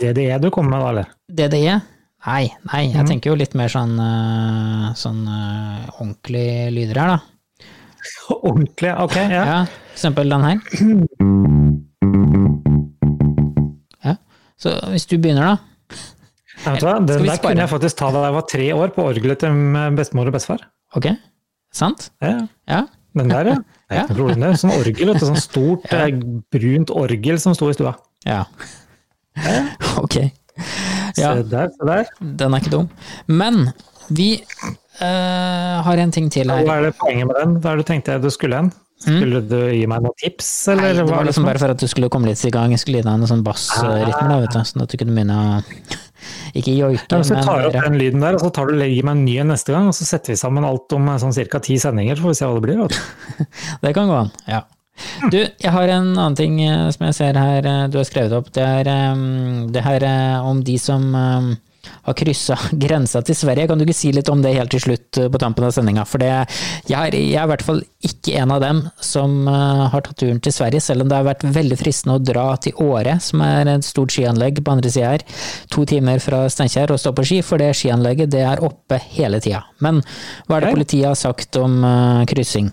Det 0.01 0.09
er 0.09 0.15
det 0.15 0.41
du 0.43 0.51
kommer 0.51 0.71
med, 0.71 0.81
da, 0.81 0.89
eller? 0.91 1.07
DDE? 1.31 1.81
Nei, 2.27 2.51
nei, 2.73 2.83
Mm. 2.89 2.95
jeg 2.99 3.07
tenker 3.09 3.31
jo 3.31 3.37
litt 3.37 3.55
mer 3.57 3.69
sånn, 3.73 3.95
eh, 3.97 4.93
sånn 4.95 5.23
eh, 5.27 5.87
ordentlig 6.01 6.73
lyder 6.73 6.99
her, 7.01 7.09
da. 7.17 7.21
Ordentlig, 8.43 8.93
ok. 9.01 9.17
Ja. 9.17 9.45
Ja, 9.45 9.65
for 9.67 9.97
eksempel 9.97 10.29
den 10.29 10.45
her. 10.45 10.59
Ja, 14.05 14.15
så 14.61 14.73
hvis 14.93 15.07
du 15.09 15.17
begynner, 15.19 15.45
da. 15.55 15.57
Ja, 16.65 16.73
vet 16.75 16.81
du 16.81 16.87
hva? 16.87 16.95
Den 17.09 17.25
der 17.27 17.41
kunne 17.41 17.65
jeg 17.65 17.71
faktisk 17.73 17.97
ta 18.01 18.11
da 18.13 18.25
jeg 18.27 18.35
var 18.37 18.47
tre 18.49 18.69
år, 18.77 18.93
på 18.97 19.05
orgelet 19.11 19.41
til 19.43 19.53
bestemor 19.97 20.29
og 20.31 20.37
bestefar. 20.37 20.65
Ok? 20.97 21.11
Sant? 21.73 22.11
Ja, 22.25 22.47
Ja. 22.69 22.87
Den 23.19 23.33
der, 23.33 23.53
ja. 23.53 23.57
ja. 24.01 24.05
problem, 24.11 24.43
det. 24.45 24.53
Sånn 24.63 24.75
orgel, 24.75 25.13
vet 25.13 25.23
du. 25.23 25.27
Sånn 25.29 25.41
stort, 25.41 25.89
ja. 25.91 26.07
brunt 26.55 26.93
orgel 26.95 27.41
som 27.43 27.57
sto 27.59 27.71
i 27.73 27.79
stua. 27.79 27.97
Ja. 28.29 28.45
Ok. 30.01 30.17
Ja. 31.17 31.33
Se 31.35 31.45
der, 31.49 31.71
se 31.73 31.87
der. 31.89 32.11
Den 32.21 32.55
er 32.55 32.63
ikke 32.63 32.73
dum. 32.75 32.89
Men 33.31 33.71
vi 34.13 34.29
uh, 35.01 35.81
har 35.87 36.03
en 36.03 36.13
ting 36.15 36.29
til 36.33 36.51
her. 36.53 36.67
Hva 36.67 36.79
er 36.81 36.89
det 36.89 36.93
poenget 37.01 37.29
med 37.31 37.39
den? 37.41 37.57
Hva 37.65 37.75
tenkte 37.87 38.15
jeg 38.15 38.25
du 38.25 38.31
skulle 38.35 38.61
hen? 38.61 38.71
Skulle 39.01 39.41
du 39.49 39.57
gi 39.73 39.87
meg 39.89 40.03
noen 40.05 40.17
tips, 40.21 40.49
eller? 40.69 40.91
Nei, 40.91 40.97
det 40.99 41.07
var 41.09 41.25
liksom 41.25 41.47
bare 41.49 41.61
for 41.63 41.73
at 41.73 41.81
du 41.81 41.89
skulle 41.89 42.11
komme 42.13 42.29
litt 42.29 42.43
i 42.45 42.53
gang. 42.53 42.75
Jeg 42.75 42.83
skulle 42.83 43.01
gi 43.01 43.07
deg 43.07 43.15
en 43.15 43.31
sånn 43.31 43.45
bassrytme, 43.47 44.27
da, 44.29 44.41
vet 44.43 44.53
du. 44.53 44.61
Sånn 44.69 44.85
at 44.85 44.93
du 44.93 44.99
kunne 45.01 45.17
begynne 45.17 45.39
å 45.41 45.63
Ikke 46.55 46.75
joike, 46.75 47.07
Ja, 47.11 47.21
hvis 47.21 47.31
du 47.31 47.39
tar 47.39 47.69
opp 47.69 47.77
den 47.77 47.99
lyden 48.01 48.25
der, 48.25 48.37
og 48.37 48.45
så 48.45 48.51
tar 48.55 48.71
du, 48.71 48.77
legger 48.79 49.07
meg 49.07 49.19
en 49.19 49.25
ny 49.29 49.39
en 49.43 49.53
neste 49.55 49.75
gang, 49.75 49.89
og 49.91 49.97
så 49.97 50.07
setter 50.09 50.35
vi 50.35 50.41
sammen 50.41 50.67
alt 50.67 50.93
om 50.97 51.09
eh, 51.09 51.21
sånn 51.23 51.37
ca. 51.53 51.63
ti 51.63 51.79
sendinger, 51.81 52.19
så 52.19 52.27
får 52.27 52.35
vi 52.35 52.41
se 52.41 52.51
hva 52.51 52.59
det 52.59 52.67
blir. 52.67 53.01
Det 53.85 53.95
kan 53.97 54.11
gå 54.11 54.21
an, 54.25 54.31
ja. 54.51 54.65
Du, 55.33 55.39
jeg 55.41 55.73
har 55.73 55.89
en 55.89 56.11
annen 56.13 56.37
ting 56.37 56.59
eh, 56.65 56.91
som 56.93 57.07
jeg 57.09 57.17
ser 57.17 57.39
her 57.41 57.67
eh, 57.67 57.87
du 57.89 58.01
har 58.01 58.09
skrevet 58.09 58.37
opp. 58.37 58.51
Det 58.57 58.65
er 58.65 58.91
det 59.73 59.85
her 59.87 60.07
om 60.45 60.65
de 60.67 60.77
som 60.81 61.07
har 62.07 62.17
kryssa 62.19 62.57
grensa 62.85 63.23
til 63.27 63.37
Sverige. 63.37 63.69
Kan 63.71 63.81
du 63.81 63.87
ikke 63.87 63.97
si 63.97 64.13
litt 64.15 64.31
om 64.33 64.43
det 64.45 64.55
helt 64.57 64.73
til 64.75 64.83
slutt 64.85 65.21
eh, 65.21 65.31
på 65.33 65.41
tampen 65.43 65.67
av 65.67 65.75
sendinga? 65.77 66.05
For 66.09 66.23
det, 66.23 66.31
jeg, 66.89 66.97
er, 66.99 67.17
jeg 67.17 67.39
er 67.39 67.47
i 67.47 67.53
hvert 67.53 67.67
fall 67.67 67.83
ikke 68.07 68.37
en 68.41 68.55
av 68.55 68.63
dem 68.65 68.83
som 69.05 69.37
eh, 69.51 69.85
har 69.93 70.05
tatt 70.07 70.19
turen 70.21 70.43
til 70.43 70.55
Sverige, 70.55 70.83
selv 70.85 71.05
om 71.05 71.11
det 71.11 71.21
har 71.21 71.29
vært 71.29 71.47
veldig 71.47 71.81
fristende 71.81 72.19
å 72.19 72.25
dra 72.25 72.47
til 72.63 72.77
Åre, 72.81 73.19
som 73.23 73.45
er 73.47 73.71
et 73.77 73.87
stort 73.87 74.15
skianlegg 74.15 74.63
på 74.65 74.75
andre 74.75 74.93
sida 74.93 75.15
her. 75.15 75.27
To 75.75 75.87
timer 75.89 76.23
fra 76.23 76.45
Steinkjer 76.53 76.95
og 76.95 77.01
stå 77.01 77.15
på 77.17 77.27
ski, 77.31 77.41
for 77.47 77.63
det 77.63 77.73
skianlegget 77.79 78.33
det 78.33 78.45
er 78.47 78.65
oppe 78.65 79.01
hele 79.15 79.43
tida. 79.43 79.65
Men 79.85 80.03
hva 80.47 80.59
er 80.59 80.69
det 80.69 80.77
politiet 80.79 81.11
har 81.13 81.19
sagt 81.19 81.61
om 81.61 81.81
eh, 81.85 82.29
kryssing? 82.31 82.71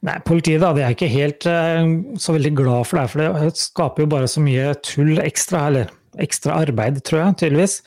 Nei, 0.00 0.16
politiet 0.24 0.62
da, 0.62 0.70
de 0.72 0.80
er 0.80 0.94
ikke 0.94 1.10
helt 1.12 1.44
uh, 1.44 1.84
så 2.16 2.32
veldig 2.32 2.54
glad 2.56 2.88
for 2.88 2.96
det, 2.96 3.08
for 3.12 3.20
det 3.20 3.60
skaper 3.60 4.06
jo 4.06 4.12
bare 4.14 4.30
så 4.32 4.40
mye 4.40 4.70
tull 4.80 5.20
ekstra, 5.20 5.66
eller 5.68 5.90
ekstra 6.18 6.56
arbeid, 6.64 7.00
tror 7.06 7.22
jeg, 7.22 7.36
tydeligvis. 7.44 7.80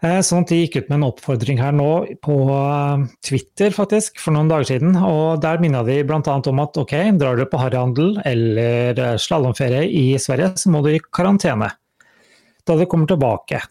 Eh, 0.00 0.20
Sånn 0.24 0.44
at 0.44 0.52
de 0.52 0.60
gikk 0.62 0.78
ut 0.78 0.88
med 0.88 0.96
en 0.98 1.08
oppfordring 1.10 1.60
her 1.60 1.74
nå 1.76 1.88
på 2.24 2.36
eh, 2.54 3.02
Twitter, 3.26 3.74
faktisk, 3.74 4.20
for 4.22 4.34
noen 4.36 4.50
dager 4.50 4.70
siden. 4.72 4.96
Og 4.96 5.42
der 5.44 5.60
minna 5.62 5.82
de 5.86 6.00
bl.a. 6.06 6.20
om 6.20 6.62
at 6.64 6.80
ok, 6.80 6.94
drar 7.20 7.36
dere 7.36 7.50
på 7.50 7.60
harryhandel 7.60 8.16
eller 8.26 9.02
eh, 9.04 9.18
slalåmferie 9.20 9.84
i 9.86 10.06
Sverige, 10.20 10.54
så 10.60 10.72
må 10.72 10.82
du 10.84 10.94
i 10.94 11.02
karantene 11.12 11.72
da 12.66 12.76
dere 12.76 12.88
kommer 12.90 13.08
tilbake. 13.08 13.62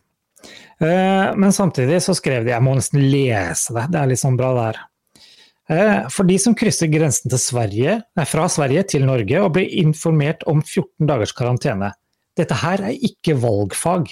Men 0.79 1.51
samtidig 1.53 1.97
så 2.01 2.13
skrev 2.15 2.45
de, 2.45 2.53
jeg 2.53 2.63
må 2.63 2.71
nesten 2.75 3.01
lese 3.11 3.73
det, 3.75 3.83
det 3.93 3.99
er 3.99 4.09
litt 4.09 4.21
sånn 4.21 4.37
bra 4.39 4.49
det 4.55 4.63
her. 4.63 6.07
For 6.11 6.27
de 6.27 6.37
som 6.41 6.55
krysser 6.57 6.89
grensen 6.91 7.31
til 7.31 7.41
Sverige, 7.43 7.97
fra 8.31 8.47
Sverige 8.51 8.85
til 8.95 9.05
Norge 9.07 9.43
og 9.43 9.53
blir 9.57 9.67
informert 9.83 10.43
om 10.49 10.63
14 10.63 11.07
dagers 11.11 11.35
karantene. 11.35 11.91
Dette 12.39 12.55
her 12.63 12.81
er 12.89 12.95
ikke 13.09 13.35
valgfag. 13.41 14.09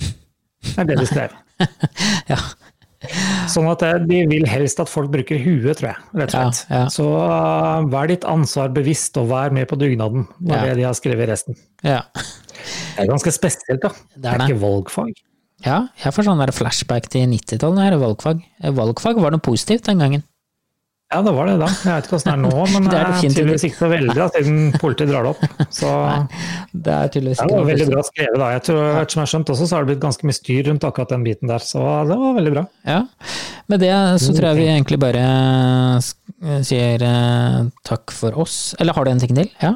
Det 0.00 0.76
er 0.80 0.88
det 0.88 0.98
de 1.02 1.06
skrev. 1.08 1.36
Ja. 2.30 2.36
Sånn 3.48 3.64
at 3.70 3.80
eh, 3.84 3.94
de 4.04 4.18
vil 4.28 4.44
helst 4.48 4.80
at 4.82 4.88
folk 4.92 5.08
bruker 5.12 5.38
huet, 5.40 5.78
tror 5.78 5.86
jeg. 5.88 6.02
rett 6.20 6.34
og 6.36 6.52
slett. 6.52 6.58
Ja, 6.68 6.80
ja. 6.82 6.88
Så 6.92 7.06
uh, 7.08 7.86
vær 7.92 8.10
ditt 8.10 8.26
ansvar 8.28 8.68
bevisst 8.76 9.16
og 9.20 9.30
vær 9.32 9.52
med 9.56 9.68
på 9.70 9.78
dugnaden, 9.80 10.26
var 10.44 10.60
Ja. 10.60 10.66
det 10.68 10.82
de 10.82 10.84
har 10.88 10.96
skrevet 10.98 11.24
i 11.24 11.30
resten. 11.32 11.56
Ja. 11.84 12.02
Det 12.12 13.06
er 13.06 13.08
ganske 13.08 13.32
spesielt, 13.32 13.80
da. 13.84 13.88
Det 13.88 14.20
Det 14.20 14.28
er 14.28 14.34
er 14.34 14.42
det. 14.44 14.48
ikke 14.50 14.62
valgfag. 14.66 15.12
Ja, 15.64 15.78
jeg 16.04 16.12
får 16.16 16.28
sånn 16.28 16.44
flashback 16.56 17.08
til 17.12 17.24
90-tallet 17.32 17.76
når 17.80 17.88
det 17.88 17.96
er 17.98 18.04
valgfag. 18.04 18.44
Valgfag 18.80 19.20
var 19.24 19.32
noe 19.36 19.44
positivt 19.44 19.88
den 19.88 19.98
gangen. 20.04 20.22
Ja, 21.10 21.18
det 21.26 21.32
var 21.34 21.48
det 21.50 21.56
da. 21.58 21.66
Jeg 21.66 21.90
vet 21.96 22.06
ikke 22.06 22.16
åssen 22.20 22.30
det 22.30 22.34
er 22.36 22.42
nå, 22.44 22.66
men 22.74 22.84
Det 22.86 22.98
er 23.00 23.14
tydeligvis 23.18 23.64
ikke 23.66 23.78
så 23.80 23.88
veldig, 23.90 24.14
da, 24.14 24.26
siden 24.36 24.58
politiet 24.78 25.10
drar 25.10 25.26
det 25.26 25.32
opp. 25.32 25.64
Så 25.74 25.90
Det 26.86 26.92
er 26.94 27.10
tydeligvis 27.16 27.40
Ja, 27.40 27.46
ikke 27.48 27.50
det 27.56 27.58
var 27.64 27.68
veldig 27.72 27.88
bra 27.90 28.04
skrevet. 28.06 28.38
da. 28.44 28.50
Jeg 28.54 28.62
tror, 28.68 28.80
ettersom 29.00 29.18
jeg 29.20 29.26
har 29.26 29.32
skjønt 29.34 29.52
også, 29.56 29.66
så 29.66 29.74
har 29.76 29.82
det 29.86 29.90
blitt 29.94 30.04
ganske 30.06 30.30
mye 30.30 30.38
styr 30.38 30.62
rundt 30.70 30.86
akkurat 30.86 31.14
den 31.16 31.26
biten 31.26 31.50
der. 31.50 31.66
Så 31.66 31.82
det 32.12 32.18
var 32.22 32.38
veldig 32.38 32.54
bra. 32.54 32.64
Ja. 32.86 33.00
Med 33.70 33.82
det 33.82 33.92
så 34.22 34.32
tror 34.36 34.48
jeg 34.52 34.60
vi 34.62 34.68
egentlig 34.70 35.00
bare 35.02 35.26
sier 36.64 37.02
eh, 37.06 37.60
takk 37.86 38.14
for 38.14 38.38
oss. 38.46 38.56
Eller 38.80 38.94
har 38.96 39.06
du 39.06 39.10
en 39.12 39.22
ting 39.22 39.34
til? 39.36 39.50
Ja? 39.62 39.74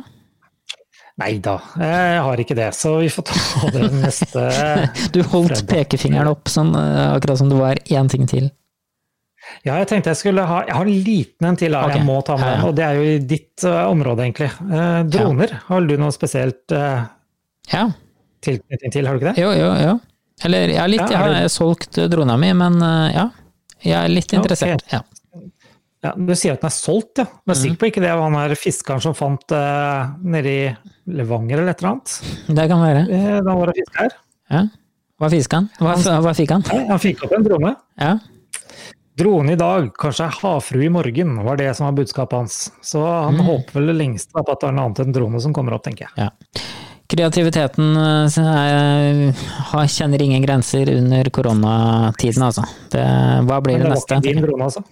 Nei 1.23 1.37
da, 1.38 1.59
jeg 1.79 2.23
har 2.27 2.40
ikke 2.42 2.57
det. 2.59 2.70
Så 2.75 2.97
vi 3.03 3.11
får 3.12 3.29
ta 3.29 3.68
det 3.75 3.90
neste 4.01 4.47
Du 5.14 5.20
holdt 5.31 5.53
Fredag. 5.61 5.68
pekefingeren 5.70 6.31
opp 6.33 6.51
sånn, 6.51 6.73
eh, 6.79 7.11
akkurat 7.14 7.38
som 7.42 7.51
det 7.53 7.59
var 7.61 7.79
én 7.87 8.11
ting 8.11 8.27
til. 8.31 8.49
Ja, 9.64 9.77
jeg 9.81 9.88
tenkte 9.90 10.12
jeg 10.12 10.21
skulle 10.21 10.45
ha 10.49 10.61
Jeg 10.67 10.77
har 10.77 10.88
en 10.90 11.05
liten 11.07 11.49
en 11.49 11.59
til, 11.61 11.75
da. 11.77 11.85
Ok. 11.87 11.95
jeg 11.97 12.07
må 12.07 12.17
ta 12.27 12.37
med. 12.40 12.49
Ja, 12.49 12.57
ja. 12.59 12.64
Og 12.69 12.75
det 12.79 12.85
er 12.87 12.99
jo 12.99 13.05
i 13.09 13.19
ditt 13.35 13.67
uh, 13.69 13.85
område, 13.90 14.27
egentlig. 14.27 14.51
Uh, 14.61 15.01
droner. 15.09 15.55
Har 15.69 15.87
du 15.88 15.95
noe 16.01 16.14
spesielt 16.14 16.75
uh, 16.75 17.07
Ja, 17.73 17.87
tilknytning 18.45 18.93
til, 18.93 19.09
har 19.09 19.17
du 19.17 19.23
ikke 19.23 19.33
det? 19.33 19.45
jo, 19.45 19.55
jo, 19.57 19.71
jo. 19.81 19.95
Eller 20.45 20.75
jeg, 20.75 20.81
har 20.83 20.90
litt, 20.90 21.05
Ja, 21.07 21.25
jeg 21.31 21.47
har 21.47 21.53
solgt 21.53 22.01
drona 22.12 22.37
mi, 22.40 22.51
men 22.59 22.81
ja. 23.14 23.29
Jeg 23.85 23.97
er 24.01 24.11
litt 24.11 24.33
Ja, 24.35 24.40
interessert. 24.43 24.83
Ja. 24.93 25.05
Ja, 26.05 26.11
du 26.19 26.35
sier 26.37 26.59
at 26.59 26.61
den 26.61 26.69
er 26.69 26.75
solgt, 26.75 27.23
ja. 27.23 27.25
Men 27.49 27.57
sikker 27.57 27.79
på 27.81 27.88
ikke 27.88 28.03
det 28.05 28.11
var 28.12 28.27
han 28.27 28.37
der 28.37 28.59
fiskeren 28.61 29.01
som 29.01 29.14
fant 29.17 29.55
uh, 29.57 30.11
nede 30.21 30.51
i 30.53 30.64
Levanger 31.17 31.62
eller 31.62 31.73
et 31.73 31.81
eller 31.81 31.95
annet? 31.95 32.17
Det 32.61 32.67
kan 32.69 32.83
være. 32.85 33.05
Da 33.47 33.55
var 33.57 33.71
det 33.71 33.79
fisk 33.79 34.01
her. 34.03 34.19
Ja. 34.53 34.67
Hva 35.23 35.31
fiska 35.31 35.61
han? 35.61 35.69
Hva, 35.79 36.21
hva 36.25 36.33
fikk 36.37 36.53
han? 36.53 36.64
Ja, 36.69 36.81
Han 36.90 37.01
fikk 37.03 37.23
opp 37.25 37.35
en 37.37 37.45
drone. 37.47 37.75
Ja. 38.03 38.17
Drone 39.18 39.53
i 39.55 39.59
dag, 39.59 39.90
kanskje 40.00 40.24
er 40.27 40.38
havfrue 40.40 40.87
i 40.88 40.90
morgen, 40.90 41.37
var 41.46 41.59
det 41.61 41.68
som 41.79 41.87
var 41.87 41.94
budskapet 42.00 42.35
hans. 42.40 42.57
Så 42.83 42.98
han 43.07 43.37
håper 43.46 43.77
vel 43.79 43.92
det 43.92 43.98
lengste 44.00 44.35
på 44.35 44.42
at 44.42 44.59
det 44.64 44.70
er 44.72 44.74
noe 44.74 44.88
annet 44.88 45.05
enn 45.05 45.14
drone 45.14 45.42
som 45.44 45.55
kommer 45.55 45.77
opp, 45.77 45.85
tenker 45.87 46.09
jeg. 46.09 46.27
ja. 46.27 46.64
Kreativiteten 47.14 47.98
eh, 48.00 48.37
er, 48.40 49.88
kjenner 49.92 50.22
ingen 50.24 50.42
grenser 50.42 50.88
under 50.96 51.29
koronatiden, 51.37 52.42
altså. 52.46 52.64
Det, 52.90 53.05
hva 53.44 53.59
blir 53.62 53.77
Men 53.77 53.85
det 53.85 53.85
det 53.85 53.92
var 53.92 54.00
neste? 54.00 54.18
ikke 54.18 54.33
din 54.33 54.46
drone, 54.46 54.68
altså. 54.70 54.83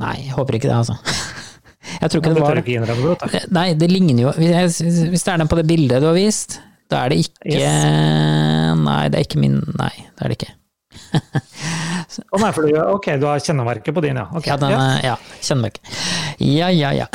Nei, 0.00 0.14
jeg 0.22 0.36
håper 0.38 0.56
ikke 0.60 0.70
det, 0.70 0.76
altså. 0.78 0.96
Jeg 2.00 2.12
tror 2.12 2.20
ikke 2.22 2.32
Det 2.36 2.42
var 2.44 2.60
det. 3.34 3.40
Nei, 3.56 3.66
det 3.74 3.86
ligner 3.90 4.22
jo 4.22 4.32
Hvis 4.36 4.76
hvis 4.84 5.24
det 5.26 5.32
er 5.32 5.40
den 5.40 5.48
på 5.50 5.56
det 5.58 5.64
bildet 5.66 6.02
du 6.04 6.06
har 6.06 6.14
vist, 6.14 6.60
da 6.92 7.00
er 7.02 7.10
det 7.12 7.24
ikke 7.24 7.70
Nei, 8.84 9.00
det 9.10 9.18
er 9.18 9.24
ikke 9.26 9.40
min 9.42 9.56
Nei, 9.80 9.90
det 10.14 10.22
er 10.22 10.30
det 10.30 10.36
ikke. 10.38 10.52
Å 12.18 12.40
nei, 12.42 12.50
for 12.56 12.66
du, 12.66 12.74
ok, 12.96 13.06
du 13.22 13.26
har 13.28 13.42
kjennemerket 13.44 13.94
på 13.94 14.02
din, 14.04 14.18
ja. 14.18 14.26
Okay. 14.34 14.50
Ja, 14.50 14.56
den 14.58 14.72
ja. 14.74 14.80
er 14.96 15.04
Ja, 15.12 15.16
kjennemerke. 15.46 15.82
Ja, 16.42 16.70
ja, 16.74 16.90
ja. 16.96 17.06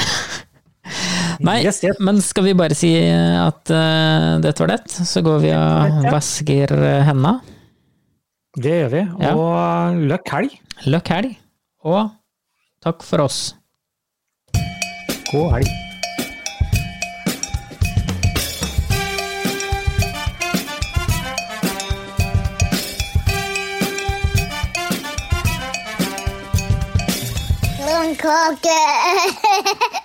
Nei, 1.44 1.58
Yes, 1.66 1.82
yes. 1.84 1.98
men 2.00 2.22
skal 2.24 2.46
vi 2.46 2.54
bare 2.56 2.78
si 2.78 2.94
at 2.96 3.72
uh, 3.74 4.38
dette 4.44 4.64
var 4.64 4.72
det, 4.76 4.80
så 4.94 5.24
går 5.26 5.42
vi 5.44 5.52
og 5.58 6.08
vasker 6.14 6.72
henda. 7.10 7.36
Det 8.56 8.78
gjør 8.80 8.94
vi. 8.94 9.02
Ja. 9.26 9.34
Og 9.36 10.00
løkk 10.14 10.32
helg. 10.38 10.56
Løkk 10.88 11.12
helg, 11.12 11.34
og 11.84 12.14
takk 12.86 13.04
for 13.04 13.26
oss. 13.26 13.42
God 15.34 15.58
helg. 15.58 15.85
cook 28.26 28.60
it. 28.64 30.02